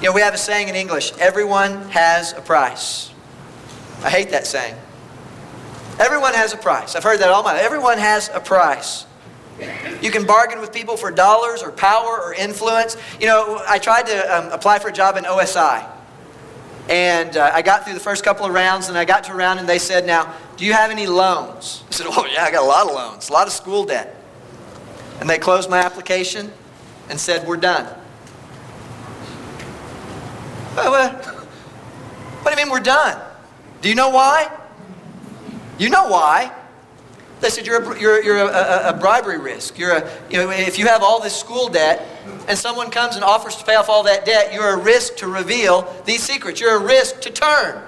You 0.00 0.08
know, 0.08 0.12
we 0.12 0.20
have 0.20 0.34
a 0.34 0.38
saying 0.38 0.68
in 0.68 0.76
English 0.76 1.12
everyone 1.18 1.88
has 1.90 2.32
a 2.32 2.40
price. 2.40 3.10
I 4.02 4.10
hate 4.10 4.30
that 4.30 4.46
saying. 4.46 4.74
Everyone 5.98 6.34
has 6.34 6.52
a 6.52 6.56
price. 6.56 6.94
I've 6.94 7.02
heard 7.02 7.18
that 7.20 7.28
all 7.28 7.42
my 7.42 7.54
life. 7.54 7.62
Everyone 7.62 7.98
has 7.98 8.30
a 8.32 8.40
price. 8.40 9.06
You 10.00 10.12
can 10.12 10.24
bargain 10.24 10.60
with 10.60 10.72
people 10.72 10.96
for 10.96 11.10
dollars 11.10 11.62
or 11.62 11.72
power 11.72 12.20
or 12.22 12.32
influence. 12.32 12.96
You 13.20 13.26
know, 13.26 13.60
I 13.66 13.78
tried 13.78 14.06
to 14.06 14.36
um, 14.36 14.52
apply 14.52 14.78
for 14.78 14.88
a 14.88 14.92
job 14.92 15.16
in 15.16 15.24
OSI. 15.24 15.88
And 16.88 17.36
uh, 17.36 17.50
I 17.52 17.62
got 17.62 17.84
through 17.84 17.94
the 17.94 18.00
first 18.00 18.24
couple 18.24 18.46
of 18.46 18.54
rounds, 18.54 18.88
and 18.88 18.96
I 18.96 19.04
got 19.04 19.24
to 19.24 19.32
a 19.32 19.36
round, 19.36 19.58
and 19.58 19.68
they 19.68 19.78
said, 19.78 20.06
Now, 20.06 20.32
do 20.56 20.64
you 20.64 20.72
have 20.72 20.90
any 20.90 21.06
loans? 21.06 21.82
I 21.88 21.92
said, 21.92 22.06
Oh, 22.08 22.26
yeah, 22.32 22.44
I 22.44 22.50
got 22.50 22.62
a 22.62 22.66
lot 22.66 22.88
of 22.88 22.94
loans, 22.94 23.28
a 23.28 23.32
lot 23.32 23.46
of 23.46 23.52
school 23.52 23.84
debt. 23.84 24.14
And 25.20 25.28
they 25.28 25.38
closed 25.38 25.68
my 25.68 25.80
application 25.80 26.52
and 27.10 27.20
said, 27.20 27.46
We're 27.46 27.56
done. 27.56 27.92
Well, 30.76 31.12
what 31.12 32.44
do 32.44 32.50
you 32.50 32.64
mean 32.64 32.72
we're 32.72 32.80
done? 32.80 33.20
Do 33.80 33.88
you 33.88 33.94
know 33.94 34.10
why? 34.10 34.50
You 35.78 35.90
know 35.90 36.08
why. 36.08 36.52
They 37.40 37.50
said 37.50 37.66
you're 37.66 37.80
a, 37.80 38.00
you're, 38.00 38.22
you're 38.22 38.38
a, 38.38 38.46
a, 38.46 38.88
a 38.88 38.92
bribery 38.94 39.38
risk. 39.38 39.78
You're 39.78 39.98
a, 39.98 40.10
you 40.28 40.38
know, 40.38 40.50
if 40.50 40.78
you 40.78 40.86
have 40.86 41.02
all 41.02 41.20
this 41.20 41.36
school 41.36 41.68
debt 41.68 42.04
and 42.48 42.58
someone 42.58 42.90
comes 42.90 43.14
and 43.14 43.24
offers 43.24 43.54
to 43.56 43.64
pay 43.64 43.76
off 43.76 43.88
all 43.88 44.02
that 44.04 44.24
debt, 44.24 44.52
you're 44.52 44.74
a 44.74 44.76
risk 44.76 45.16
to 45.18 45.28
reveal 45.28 45.94
these 46.04 46.22
secrets. 46.22 46.60
You're 46.60 46.76
a 46.76 46.84
risk 46.84 47.20
to 47.20 47.30
turn. 47.30 47.80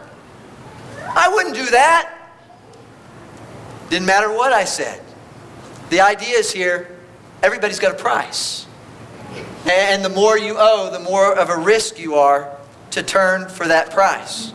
I 1.03 1.29
wouldn't 1.29 1.57
do 1.57 1.67
that. 1.67 2.17
Didn't 3.89 4.07
matter 4.07 4.31
what 4.31 4.53
I 4.53 4.65
said. 4.65 5.03
The 5.89 6.01
idea 6.01 6.39
is 6.39 6.53
here 6.53 6.97
everybody's 7.43 7.81
got 7.81 7.93
a 7.93 7.99
price. 7.99 8.67
And 9.69 10.05
the 10.05 10.11
more 10.11 10.39
you 10.39 10.55
owe, 10.57 10.91
the 10.93 11.01
more 11.01 11.37
of 11.37 11.51
a 11.51 11.57
risk 11.57 11.99
you 11.99 12.15
are 12.15 12.57
to 12.93 13.03
turn 13.03 13.49
for 13.49 13.67
that 13.67 13.91
price. 13.91 14.53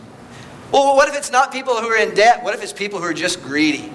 Well, 0.72 0.96
what 0.96 1.08
if 1.08 1.16
it's 1.16 1.30
not 1.30 1.52
people 1.52 1.76
who 1.76 1.88
are 1.88 1.96
in 1.96 2.14
debt? 2.14 2.42
What 2.42 2.54
if 2.54 2.62
it's 2.62 2.72
people 2.72 2.98
who 2.98 3.06
are 3.06 3.14
just 3.14 3.42
greedy? 3.42 3.92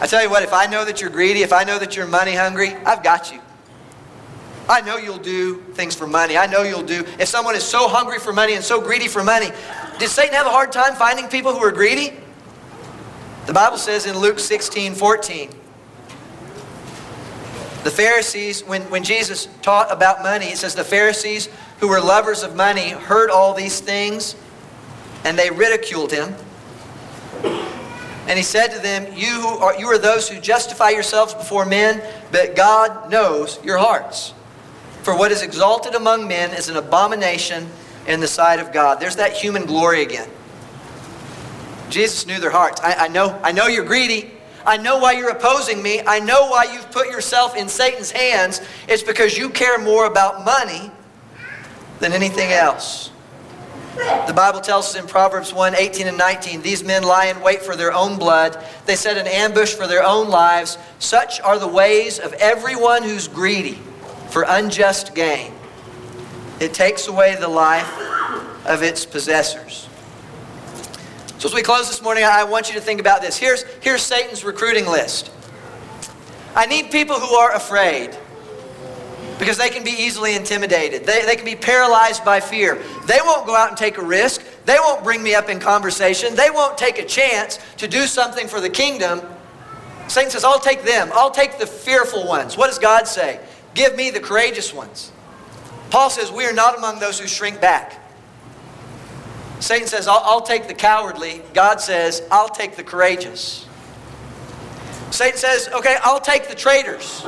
I 0.00 0.06
tell 0.06 0.22
you 0.22 0.30
what, 0.30 0.42
if 0.42 0.52
I 0.52 0.66
know 0.66 0.84
that 0.84 1.00
you're 1.00 1.10
greedy, 1.10 1.42
if 1.42 1.52
I 1.52 1.64
know 1.64 1.78
that 1.78 1.96
you're 1.96 2.06
money 2.06 2.34
hungry, 2.34 2.74
I've 2.84 3.02
got 3.02 3.32
you. 3.32 3.40
I 4.68 4.80
know 4.80 4.96
you'll 4.96 5.18
do 5.18 5.60
things 5.74 5.94
for 5.94 6.06
money. 6.06 6.36
I 6.36 6.46
know 6.46 6.62
you'll 6.62 6.82
do. 6.82 7.04
If 7.18 7.28
someone 7.28 7.54
is 7.54 7.62
so 7.62 7.88
hungry 7.88 8.18
for 8.18 8.32
money 8.32 8.54
and 8.54 8.64
so 8.64 8.80
greedy 8.80 9.06
for 9.06 9.22
money, 9.22 9.50
did 9.98 10.08
Satan 10.08 10.34
have 10.34 10.46
a 10.46 10.50
hard 10.50 10.72
time 10.72 10.94
finding 10.94 11.28
people 11.28 11.52
who 11.52 11.64
are 11.64 11.70
greedy? 11.70 12.12
The 13.46 13.52
Bible 13.52 13.78
says 13.78 14.06
in 14.06 14.18
Luke 14.18 14.40
16 14.40 14.94
14, 14.94 15.50
The 17.84 17.90
Pharisees, 17.90 18.64
when, 18.64 18.82
when 18.90 19.04
Jesus 19.04 19.46
taught 19.62 19.92
about 19.92 20.22
money, 20.22 20.46
it 20.46 20.58
says 20.58 20.74
the 20.74 20.84
Pharisees 20.84 21.48
who 21.78 21.88
were 21.88 22.00
lovers 22.00 22.42
of 22.42 22.56
money 22.56 22.90
heard 22.90 23.30
all 23.30 23.54
these 23.54 23.78
things 23.78 24.34
and 25.26 25.36
they 25.36 25.50
ridiculed 25.50 26.12
him. 26.12 26.32
And 28.28 28.38
he 28.38 28.44
said 28.44 28.68
to 28.68 28.78
them, 28.78 29.12
you 29.12 29.58
are, 29.60 29.76
you 29.76 29.86
are 29.88 29.98
those 29.98 30.28
who 30.28 30.40
justify 30.40 30.90
yourselves 30.90 31.34
before 31.34 31.66
men, 31.66 32.00
but 32.30 32.54
God 32.54 33.10
knows 33.10 33.58
your 33.64 33.76
hearts. 33.76 34.32
For 35.02 35.18
what 35.18 35.32
is 35.32 35.42
exalted 35.42 35.96
among 35.96 36.28
men 36.28 36.54
is 36.54 36.68
an 36.68 36.76
abomination 36.76 37.66
in 38.06 38.20
the 38.20 38.28
sight 38.28 38.60
of 38.60 38.72
God. 38.72 39.00
There's 39.00 39.16
that 39.16 39.32
human 39.32 39.66
glory 39.66 40.02
again. 40.02 40.28
Jesus 41.90 42.24
knew 42.24 42.38
their 42.38 42.50
hearts. 42.50 42.80
I, 42.80 42.94
I, 43.06 43.08
know, 43.08 43.36
I 43.42 43.50
know 43.50 43.66
you're 43.66 43.84
greedy. 43.84 44.30
I 44.64 44.76
know 44.76 44.98
why 44.98 45.12
you're 45.12 45.30
opposing 45.30 45.82
me. 45.82 46.02
I 46.06 46.20
know 46.20 46.48
why 46.50 46.72
you've 46.72 46.90
put 46.92 47.08
yourself 47.08 47.56
in 47.56 47.68
Satan's 47.68 48.12
hands. 48.12 48.60
It's 48.88 49.02
because 49.02 49.36
you 49.36 49.50
care 49.50 49.78
more 49.78 50.06
about 50.06 50.44
money 50.44 50.92
than 51.98 52.12
anything 52.12 52.52
else. 52.52 53.10
The 53.96 54.34
Bible 54.34 54.60
tells 54.60 54.94
us 54.94 55.00
in 55.00 55.06
Proverbs 55.06 55.54
1 55.54 55.74
18 55.74 56.06
and 56.06 56.18
19, 56.18 56.60
these 56.60 56.84
men 56.84 57.02
lie 57.02 57.26
in 57.26 57.40
wait 57.40 57.62
for 57.62 57.76
their 57.76 57.92
own 57.92 58.18
blood. 58.18 58.62
They 58.84 58.94
set 58.94 59.16
an 59.16 59.26
ambush 59.26 59.72
for 59.72 59.86
their 59.86 60.02
own 60.02 60.28
lives. 60.28 60.76
Such 60.98 61.40
are 61.40 61.58
the 61.58 61.68
ways 61.68 62.18
of 62.18 62.32
everyone 62.34 63.02
who's 63.02 63.26
greedy 63.26 63.78
for 64.28 64.44
unjust 64.46 65.14
gain. 65.14 65.52
It 66.60 66.74
takes 66.74 67.08
away 67.08 67.36
the 67.36 67.48
life 67.48 67.90
of 68.66 68.82
its 68.82 69.06
possessors. 69.06 69.88
So, 71.38 71.48
as 71.48 71.54
we 71.54 71.62
close 71.62 71.88
this 71.88 72.02
morning, 72.02 72.24
I 72.24 72.44
want 72.44 72.68
you 72.68 72.74
to 72.74 72.80
think 72.80 73.00
about 73.00 73.22
this. 73.22 73.36
Here's, 73.36 73.62
here's 73.80 74.02
Satan's 74.02 74.44
recruiting 74.44 74.86
list 74.86 75.30
I 76.54 76.66
need 76.66 76.90
people 76.90 77.16
who 77.16 77.34
are 77.34 77.54
afraid 77.54 78.16
because 79.38 79.58
they 79.58 79.68
can 79.68 79.84
be 79.84 79.90
easily 79.90 80.34
intimidated. 80.34 81.04
They, 81.04 81.24
they 81.24 81.36
can 81.36 81.44
be 81.44 81.56
paralyzed 81.56 82.24
by 82.24 82.40
fear. 82.40 82.82
They 83.06 83.18
won't 83.22 83.46
go 83.46 83.54
out 83.54 83.68
and 83.68 83.76
take 83.76 83.98
a 83.98 84.04
risk. 84.04 84.42
They 84.64 84.76
won't 84.78 85.04
bring 85.04 85.22
me 85.22 85.34
up 85.34 85.48
in 85.48 85.60
conversation. 85.60 86.34
They 86.34 86.50
won't 86.50 86.78
take 86.78 86.98
a 86.98 87.04
chance 87.04 87.58
to 87.78 87.86
do 87.86 88.06
something 88.06 88.48
for 88.48 88.60
the 88.60 88.70
kingdom. 88.70 89.20
Satan 90.08 90.30
says, 90.30 90.44
I'll 90.44 90.60
take 90.60 90.84
them. 90.84 91.10
I'll 91.12 91.30
take 91.30 91.58
the 91.58 91.66
fearful 91.66 92.26
ones. 92.26 92.56
What 92.56 92.68
does 92.68 92.78
God 92.78 93.06
say? 93.06 93.40
Give 93.74 93.94
me 93.96 94.10
the 94.10 94.20
courageous 94.20 94.72
ones. 94.72 95.12
Paul 95.90 96.10
says, 96.10 96.32
We 96.32 96.46
are 96.46 96.52
not 96.52 96.78
among 96.78 96.98
those 96.98 97.20
who 97.20 97.26
shrink 97.26 97.60
back. 97.60 98.02
Satan 99.60 99.88
says, 99.88 100.06
I'll, 100.06 100.22
I'll 100.24 100.42
take 100.42 100.68
the 100.68 100.74
cowardly. 100.74 101.42
God 101.54 101.80
says, 101.80 102.22
I'll 102.30 102.48
take 102.48 102.76
the 102.76 102.84
courageous. 102.84 103.66
Satan 105.10 105.38
says, 105.38 105.68
okay, 105.68 105.96
I'll 106.02 106.20
take 106.20 106.48
the 106.48 106.54
traitors. 106.54 107.26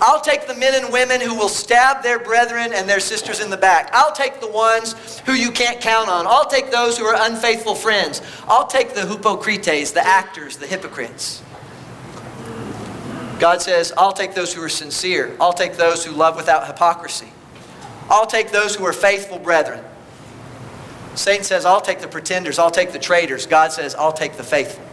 I'll 0.00 0.20
take 0.20 0.46
the 0.46 0.54
men 0.54 0.82
and 0.82 0.92
women 0.92 1.20
who 1.20 1.34
will 1.34 1.48
stab 1.48 2.02
their 2.02 2.18
brethren 2.18 2.72
and 2.72 2.88
their 2.88 3.00
sisters 3.00 3.40
in 3.40 3.50
the 3.50 3.56
back. 3.56 3.90
I'll 3.92 4.12
take 4.12 4.40
the 4.40 4.48
ones 4.48 5.18
who 5.20 5.32
you 5.32 5.50
can't 5.50 5.80
count 5.80 6.08
on. 6.08 6.26
I'll 6.26 6.46
take 6.46 6.70
those 6.70 6.96
who 6.96 7.04
are 7.04 7.16
unfaithful 7.30 7.74
friends. 7.74 8.22
I'll 8.46 8.66
take 8.66 8.94
the 8.94 9.04
hypocrites, 9.04 9.90
the 9.90 10.06
actors, 10.06 10.56
the 10.56 10.66
hypocrites. 10.66 11.42
God 13.38 13.62
says, 13.62 13.92
I'll 13.96 14.12
take 14.12 14.34
those 14.34 14.54
who 14.54 14.62
are 14.62 14.68
sincere. 14.68 15.36
I'll 15.40 15.52
take 15.52 15.76
those 15.76 16.04
who 16.04 16.12
love 16.12 16.36
without 16.36 16.66
hypocrisy. 16.66 17.28
I'll 18.08 18.26
take 18.26 18.52
those 18.52 18.74
who 18.76 18.86
are 18.86 18.92
faithful 18.92 19.38
brethren. 19.38 19.84
Satan 21.14 21.44
says, 21.44 21.64
I'll 21.64 21.80
take 21.80 22.00
the 22.00 22.08
pretenders. 22.08 22.58
I'll 22.58 22.70
take 22.70 22.92
the 22.92 22.98
traitors. 22.98 23.46
God 23.46 23.72
says, 23.72 23.94
I'll 23.94 24.12
take 24.12 24.34
the 24.36 24.44
faithful. 24.44 24.84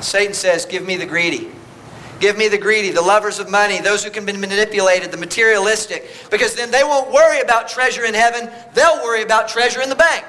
Satan 0.00 0.34
says, 0.34 0.64
Give 0.64 0.84
me 0.84 0.96
the 0.96 1.06
greedy. 1.06 1.50
Give 2.20 2.36
me 2.36 2.48
the 2.48 2.58
greedy, 2.58 2.90
the 2.90 3.02
lovers 3.02 3.38
of 3.38 3.48
money, 3.48 3.80
those 3.80 4.02
who 4.02 4.10
can 4.10 4.26
be 4.26 4.32
manipulated, 4.32 5.12
the 5.12 5.16
materialistic, 5.16 6.10
because 6.30 6.54
then 6.54 6.70
they 6.70 6.82
won't 6.82 7.12
worry 7.12 7.40
about 7.40 7.68
treasure 7.68 8.04
in 8.04 8.14
heaven. 8.14 8.50
They'll 8.74 9.02
worry 9.04 9.22
about 9.22 9.48
treasure 9.48 9.80
in 9.82 9.88
the 9.88 9.94
bank. 9.94 10.24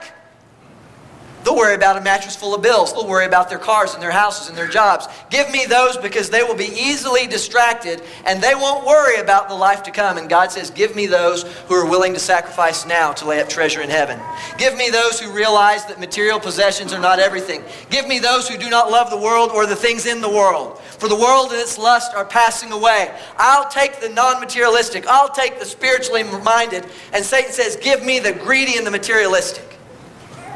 They'll 1.50 1.58
worry 1.58 1.74
about 1.74 1.98
a 1.98 2.02
mattress 2.02 2.36
full 2.36 2.54
of 2.54 2.62
bills. 2.62 2.94
They'll 2.94 3.08
worry 3.08 3.26
about 3.26 3.50
their 3.50 3.58
cars 3.58 3.96
and 3.96 4.04
their 4.04 4.12
houses 4.12 4.50
and 4.50 4.56
their 4.56 4.68
jobs. 4.68 5.08
Give 5.32 5.50
me 5.50 5.66
those 5.66 5.98
because 5.98 6.30
they 6.30 6.44
will 6.44 6.54
be 6.54 6.68
easily 6.68 7.26
distracted 7.26 8.04
and 8.28 8.40
they 8.40 8.54
won't 8.54 8.86
worry 8.86 9.20
about 9.20 9.50
the 9.50 9.56
life 9.56 9.82
to 9.84 9.92
come. 9.92 10.20
And 10.20 10.30
God 10.30 10.52
says, 10.52 10.70
Give 10.70 10.96
me 10.96 11.08
those 11.08 11.42
who 11.68 11.74
are 11.74 11.90
willing 11.90 12.14
to 12.14 12.20
sacrifice 12.20 12.86
now 12.86 13.14
to 13.14 13.28
lay 13.28 13.42
up 13.42 13.50
treasure 13.50 13.82
in 13.82 13.90
heaven. 13.90 14.20
Give 14.60 14.78
me 14.78 14.92
those 14.92 15.20
who 15.20 15.32
realize 15.32 15.86
that 15.86 16.00
material 16.00 16.40
possessions 16.40 16.94
are 16.94 17.00
not 17.00 17.18
everything. 17.18 17.64
Give 17.90 18.08
me 18.08 18.20
those 18.20 18.48
who 18.48 18.56
do 18.56 18.70
not 18.70 18.92
love 18.92 19.10
the 19.10 19.18
world 19.18 19.50
or 19.50 19.66
the 19.66 19.76
things 19.76 20.06
in 20.06 20.22
the 20.22 20.30
world. 20.30 20.78
For 21.00 21.10
the 21.10 21.16
world 21.16 21.52
and 21.52 21.60
its 21.60 21.80
lust 21.80 22.14
are 22.14 22.26
passing 22.26 22.72
away. 22.72 23.12
I'll 23.38 23.68
take 23.72 24.00
the 24.02 24.10
non 24.10 24.40
materialistic, 24.40 25.08
I'll 25.08 25.30
take 25.30 25.58
the 25.58 25.66
spiritually 25.66 26.22
minded. 26.44 26.86
And 27.12 27.26
Satan 27.26 27.52
says, 27.52 27.76
Give 27.76 28.06
me 28.06 28.20
the 28.20 28.34
greedy 28.34 28.78
and 28.78 28.86
the 28.86 28.92
materialistic. 28.92 29.79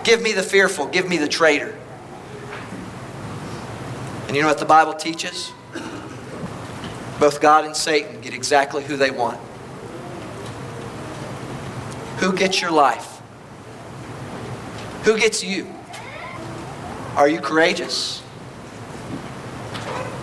Give 0.03 0.21
me 0.21 0.33
the 0.33 0.43
fearful. 0.43 0.87
Give 0.87 1.07
me 1.07 1.17
the 1.17 1.27
traitor. 1.27 1.75
And 4.27 4.35
you 4.35 4.41
know 4.41 4.47
what 4.47 4.57
the 4.57 4.65
Bible 4.65 4.93
teaches? 4.93 5.53
Both 7.19 7.39
God 7.39 7.65
and 7.65 7.75
Satan 7.75 8.19
get 8.21 8.33
exactly 8.33 8.83
who 8.83 8.97
they 8.97 9.11
want. 9.11 9.39
Who 12.17 12.33
gets 12.33 12.61
your 12.61 12.71
life? 12.71 13.21
Who 15.03 15.17
gets 15.17 15.43
you? 15.43 15.67
Are 17.15 17.29
you 17.29 17.39
courageous? 17.39 18.23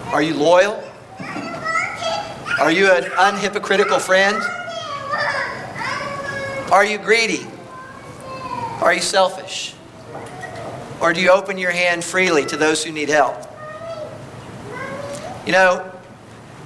Are 0.07 0.23
you 0.23 0.35
loyal? 0.35 0.83
Are 2.59 2.73
you 2.73 2.91
an 2.91 3.05
unhypocritical 3.05 4.01
friend? 4.01 4.37
Are 6.73 6.85
you 6.85 6.99
greedy? 6.99 7.47
Are 8.81 8.95
you 8.95 9.03
selfish? 9.03 9.75
Or 11.01 11.13
do 11.13 11.21
you 11.21 11.31
open 11.31 11.59
your 11.59 11.71
hand 11.71 12.03
freely 12.03 12.45
to 12.47 12.57
those 12.57 12.83
who 12.83 12.93
need 12.93 13.09
help? 13.09 13.37
You 15.45 15.53
know, 15.53 15.91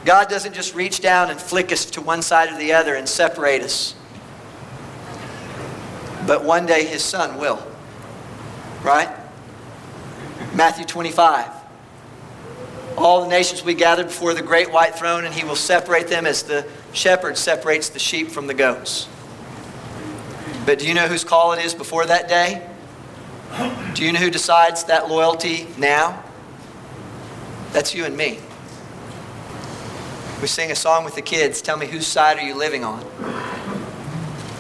God 0.05 0.29
doesn't 0.29 0.55
just 0.55 0.75
reach 0.75 1.01
down 1.01 1.31
and 1.31 1.41
flick 1.41 1.73
us 1.73 1.87
to 1.87 2.01
one 2.01 2.23
side 2.23 2.53
or 2.53 2.59
the 2.59 2.73
other 2.73 2.95
and 2.95 3.09
separate 3.09 3.63
us. 3.63 3.95
But 6.27 6.45
one 6.45 6.67
day 6.67 6.85
his 6.85 7.03
son 7.03 7.39
will. 7.39 7.65
Right? 8.83 9.09
Matthew 10.55 10.85
25. 10.85 11.51
All 12.97 13.23
the 13.23 13.29
nations 13.29 13.61
will 13.63 13.69
be 13.69 13.75
gathered 13.75 14.07
before 14.07 14.35
the 14.35 14.43
great 14.43 14.71
white 14.71 14.95
throne, 14.95 15.25
and 15.25 15.35
he 15.35 15.45
will 15.45 15.57
separate 15.57 16.09
them 16.09 16.27
as 16.27 16.45
the 16.45 16.67
shepherd 16.93 17.37
separates 17.37 17.89
the 17.89 17.99
sheep 17.99 18.29
from 18.29 18.47
the 18.47 18.55
goats. 18.55 19.09
But 20.67 20.79
do 20.79 20.89
you 20.89 20.95
know 20.95 21.07
whose 21.07 21.25
call 21.25 21.53
it 21.53 21.65
is 21.65 21.75
before 21.75 22.07
that 22.07 22.29
day? 22.29 22.67
Do 23.95 24.05
you 24.05 24.13
know 24.13 24.19
who 24.19 24.31
decides 24.31 24.85
that 24.85 25.09
loyalty 25.09 25.69
now? 25.79 26.23
That's 27.73 27.95
you 27.95 28.05
and 28.05 28.17
me. 28.17 28.39
We 30.41 30.49
sing 30.49 30.71
a 30.71 30.77
song 30.77 31.05
with 31.05 31.15
the 31.15 31.23
kids. 31.23 31.63
Tell 31.63 31.77
me 31.77 31.87
whose 31.87 32.07
side 32.07 32.39
are 32.39 32.43
you 32.43 32.55
living 32.55 32.85
on? 32.85 33.05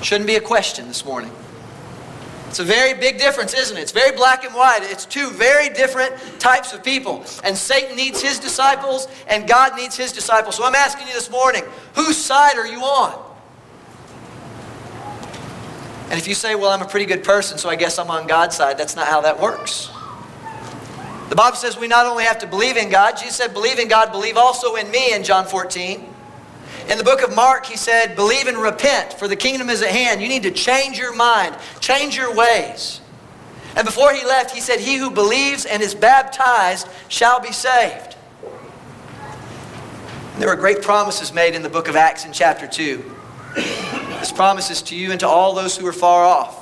Shouldn't 0.03 0.27
be 0.27 0.37
a 0.37 0.41
question 0.41 0.89
this 0.89 1.05
morning. 1.05 1.33
It's 2.49 2.61
a 2.61 2.65
very 2.65 2.95
big 2.95 3.19
difference, 3.19 3.53
isn't 3.53 3.77
it? 3.77 3.81
It's 3.81 3.91
very 3.91 4.15
black 4.15 4.45
and 4.45 4.55
white. 4.55 4.81
It's 4.83 5.07
two 5.07 5.31
very 5.31 5.71
different 5.71 6.15
types 6.39 6.73
of 6.73 6.85
people. 6.85 7.25
And 7.43 7.57
Satan 7.57 7.97
needs 7.97 8.23
his 8.23 8.39
disciples, 8.39 9.09
and 9.27 9.49
God 9.49 9.75
needs 9.75 9.97
his 9.97 10.13
disciples. 10.13 10.55
So 10.57 10.65
I'm 10.65 10.75
asking 10.75 11.09
you 11.09 11.15
this 11.15 11.31
morning 11.31 11.65
whose 11.95 12.17
side 12.17 12.57
are 12.57 12.67
you 12.67 12.81
on? 12.81 13.34
And 16.15 16.23
if 16.23 16.29
you 16.29 16.35
say, 16.37 16.55
well, 16.55 16.71
I'm 16.71 16.81
a 16.81 16.87
pretty 16.87 17.07
good 17.07 17.25
person, 17.25 17.59
so 17.59 17.69
I 17.69 17.75
guess 17.75 17.99
I'm 17.99 18.09
on 18.09 18.29
God's 18.29 18.55
side, 18.55 18.79
that's 18.79 18.95
not 18.95 19.09
how 19.09 19.23
that 19.23 19.41
works. 19.41 19.91
The 21.29 21.35
Bible 21.35 21.57
says 21.57 21.77
we 21.77 21.89
not 21.89 22.07
only 22.07 22.23
have 22.23 22.39
to 22.39 22.47
believe 22.47 22.77
in 22.77 22.89
God, 22.89 23.17
Jesus 23.17 23.35
said, 23.35 23.53
believe 23.53 23.81
in 23.81 23.89
God, 23.89 24.13
believe 24.13 24.37
also 24.37 24.77
in 24.77 24.89
me 24.93 25.13
in 25.13 25.25
John 25.25 25.45
14. 25.45 26.07
In 26.89 26.99
the 26.99 27.03
book 27.03 27.23
of 27.23 27.35
Mark, 27.35 27.67
he 27.67 27.77
said, 27.77 28.15
believe 28.15 28.47
and 28.47 28.57
repent, 28.57 29.15
for 29.15 29.27
the 29.27 29.35
kingdom 29.35 29.69
is 29.69 29.83
at 29.83 29.89
hand. 29.89 30.23
You 30.23 30.29
need 30.29 30.45
to 30.45 30.53
change 30.53 30.99
your 30.99 31.13
mind, 31.17 31.57
change 31.81 32.17
your 32.17 32.33
ways. 32.33 33.01
And 33.75 33.85
before 33.85 34.15
he 34.15 34.25
left, 34.25 34.53
he 34.55 34.61
said, 34.61 34.79
He 34.79 34.99
who 34.99 35.11
believes 35.11 35.65
and 35.65 35.83
is 35.83 35.97
baptized 35.97 36.87
shall 37.09 37.41
be 37.41 37.51
saved. 37.51 38.15
There 40.39 40.47
were 40.47 40.55
great 40.55 40.81
promises 40.81 41.33
made 41.33 41.57
in 41.57 41.63
the 41.63 41.69
book 41.69 41.89
of 41.89 41.97
Acts 41.97 42.25
in 42.25 42.33
chapter 42.33 42.69
2. 42.69 43.17
This 44.25 44.33
promise 44.33 44.71
is 44.71 44.81
to 44.85 44.97
you 44.97 45.11
and 45.11 45.21
to 45.21 45.29
all 45.29 45.55
those 45.55 45.77
who 45.77 45.87
are 45.87 45.93
far 45.93 46.25
off. 46.25 46.59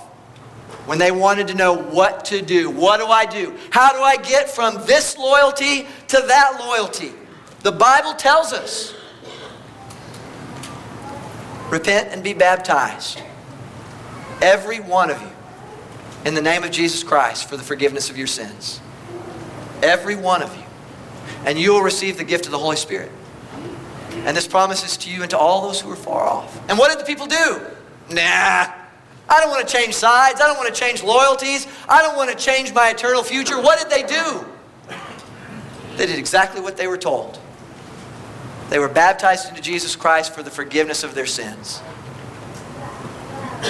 When 0.89 0.99
they 0.99 1.13
wanted 1.13 1.47
to 1.47 1.55
know 1.55 1.75
what 1.75 2.25
to 2.25 2.43
do, 2.43 2.69
what 2.69 2.99
do 2.99 3.07
I 3.07 3.25
do? 3.25 3.57
How 3.71 3.93
do 3.93 4.03
I 4.03 4.17
get 4.17 4.51
from 4.51 4.85
this 4.85 5.17
loyalty 5.17 5.87
to 6.09 6.25
that 6.27 6.57
loyalty? 6.59 7.13
The 7.61 7.71
Bible 7.71 8.15
tells 8.15 8.53
us 8.53 8.97
repent 11.71 12.09
and 12.11 12.25
be 12.25 12.35
baptized. 12.35 13.23
Every 14.41 14.81
one 14.81 15.09
of 15.09 15.23
you, 15.23 15.31
in 16.25 16.35
the 16.35 16.43
name 16.43 16.65
of 16.65 16.73
Jesus 16.73 17.05
Christ, 17.05 17.49
for 17.49 17.57
the 17.57 17.63
forgiveness 17.63 18.11
of 18.11 18.19
your 18.19 18.27
sins. 18.27 18.81
Every 19.85 20.17
one 20.17 20.43
of 20.43 20.53
you. 20.57 20.65
And 21.47 21.57
you 21.57 21.75
will 21.75 21.83
receive 21.83 22.19
the 22.19 22.25
gift 22.25 22.47
of 22.47 22.51
the 22.51 22.59
Holy 22.59 22.75
Spirit. 22.75 23.13
And 24.25 24.37
this 24.37 24.47
promise 24.47 24.85
is 24.85 24.97
to 24.99 25.11
you 25.11 25.23
and 25.23 25.31
to 25.31 25.39
all 25.39 25.63
those 25.63 25.81
who 25.81 25.91
are 25.91 25.97
far 25.97 26.27
off. 26.29 26.69
And 26.69 26.79
what 26.79 26.91
did 26.91 27.01
the 27.01 27.05
people 27.05 27.27
do? 27.27 27.61
Nah, 28.11 28.67
I 29.29 29.41
don't 29.41 29.51
want 29.51 29.67
to 29.67 29.73
change 29.73 29.95
sides. 29.95 30.41
I 30.41 30.47
don't 30.47 30.59
want 30.59 30.73
to 30.73 30.81
change 30.81 31.03
loyalties. 31.03 31.67
I 31.89 32.03
don't 32.03 32.17
want 32.17 32.31
to 32.31 32.37
change 32.37 32.73
my 32.73 32.91
eternal 32.91 33.23
future. 33.23 33.61
What 33.61 33.79
did 33.79 33.91
they 33.91 34.07
do? 34.07 34.47
They 35.97 36.07
did 36.07 36.19
exactly 36.19 36.61
what 36.61 36.77
they 36.77 36.87
were 36.87 36.99
told. 36.99 37.39
They 38.71 38.79
were 38.79 38.89
baptized 38.89 39.49
into 39.49 39.61
Jesus 39.61 39.97
Christ 39.97 40.35
for 40.35 40.43
the 40.43 40.51
forgiveness 40.51 41.05
of 41.05 41.15
their 41.15 41.27
sins. 41.27 41.81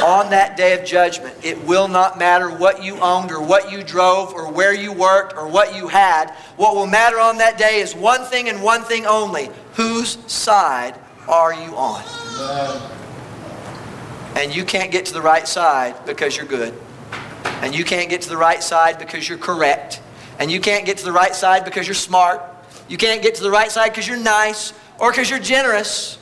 On 0.00 0.31
that 0.31 0.57
day 0.57 0.72
of 0.78 0.87
judgment, 0.87 1.37
it 1.44 1.62
will 1.64 1.87
not 1.87 2.18
matter 2.18 2.50
what 2.50 2.83
you 2.83 2.98
owned 3.00 3.31
or 3.31 3.42
what 3.42 3.70
you 3.70 3.83
drove 3.83 4.33
or 4.33 4.50
where 4.50 4.72
you 4.72 4.92
worked 4.92 5.37
or 5.37 5.46
what 5.46 5.74
you 5.74 5.87
had. 5.87 6.31
What 6.57 6.74
will 6.74 6.87
matter 6.87 7.20
on 7.20 7.38
that 7.38 7.59
day 7.59 7.81
is 7.81 7.94
one 7.94 8.24
thing 8.24 8.48
and 8.48 8.62
one 8.62 8.83
thing 8.83 9.05
only. 9.07 9.50
Whose 9.74 10.18
side 10.33 10.98
are 11.28 11.52
you 11.52 11.76
on? 11.76 12.02
And 14.35 14.55
you 14.55 14.64
can't 14.64 14.90
get 14.90 15.07
to 15.07 15.12
the 15.12 15.20
right 15.20 15.46
side 15.46 15.94
because 16.07 16.37
you're 16.37 16.46
good. 16.46 16.74
And 17.44 17.74
you 17.74 17.85
can't 17.85 18.09
get 18.09 18.22
to 18.22 18.28
the 18.28 18.37
right 18.37 18.62
side 18.62 18.98
because 18.98 19.28
you're 19.28 19.38
correct. 19.38 20.00
And 20.38 20.50
you 20.50 20.59
can't 20.59 20.87
get 20.87 20.96
to 20.98 21.05
the 21.05 21.12
right 21.12 21.35
side 21.35 21.64
because 21.64 21.87
you're 21.87 21.94
smart. 21.94 22.42
You 22.88 22.96
can't 22.96 23.22
get 23.22 23.35
to 23.37 23.42
the 23.42 23.50
right 23.50 23.70
side 23.70 23.90
because 23.90 24.09
you're 24.09 24.16
nice 24.16 24.72
or 24.98 25.11
because 25.11 25.28
you're 25.28 25.38
generous. 25.38 26.16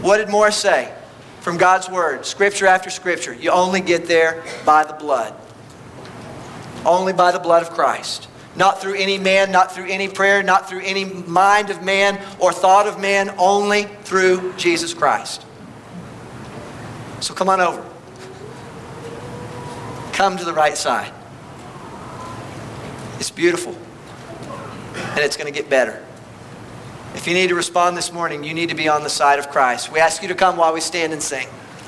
What 0.00 0.18
did 0.18 0.30
Morris 0.30 0.56
say? 0.56 0.94
From 1.42 1.56
God's 1.56 1.90
Word, 1.90 2.24
scripture 2.24 2.68
after 2.68 2.88
scripture. 2.88 3.34
You 3.34 3.50
only 3.50 3.80
get 3.80 4.06
there 4.06 4.44
by 4.64 4.84
the 4.84 4.92
blood. 4.92 5.34
Only 6.86 7.12
by 7.12 7.32
the 7.32 7.40
blood 7.40 7.62
of 7.62 7.70
Christ. 7.70 8.28
Not 8.54 8.80
through 8.80 8.94
any 8.94 9.18
man, 9.18 9.50
not 9.50 9.74
through 9.74 9.86
any 9.86 10.06
prayer, 10.08 10.44
not 10.44 10.68
through 10.68 10.82
any 10.82 11.04
mind 11.04 11.70
of 11.70 11.82
man 11.82 12.20
or 12.38 12.52
thought 12.52 12.86
of 12.86 13.00
man, 13.00 13.34
only 13.38 13.84
through 14.04 14.52
Jesus 14.56 14.94
Christ. 14.94 15.44
So 17.18 17.34
come 17.34 17.48
on 17.48 17.60
over. 17.60 17.84
Come 20.12 20.36
to 20.36 20.44
the 20.44 20.54
right 20.54 20.76
side. 20.76 21.12
It's 23.18 23.32
beautiful. 23.32 23.76
And 24.94 25.18
it's 25.18 25.36
going 25.36 25.52
to 25.52 25.58
get 25.58 25.68
better. 25.68 26.04
If 27.14 27.26
you 27.26 27.34
need 27.34 27.48
to 27.48 27.54
respond 27.54 27.96
this 27.96 28.12
morning, 28.12 28.42
you 28.42 28.54
need 28.54 28.70
to 28.70 28.74
be 28.74 28.88
on 28.88 29.02
the 29.02 29.10
side 29.10 29.38
of 29.38 29.50
Christ. 29.50 29.92
We 29.92 30.00
ask 30.00 30.22
you 30.22 30.28
to 30.28 30.34
come 30.34 30.56
while 30.56 30.72
we 30.72 30.80
stand 30.80 31.12
and 31.12 31.22
sing. 31.22 31.46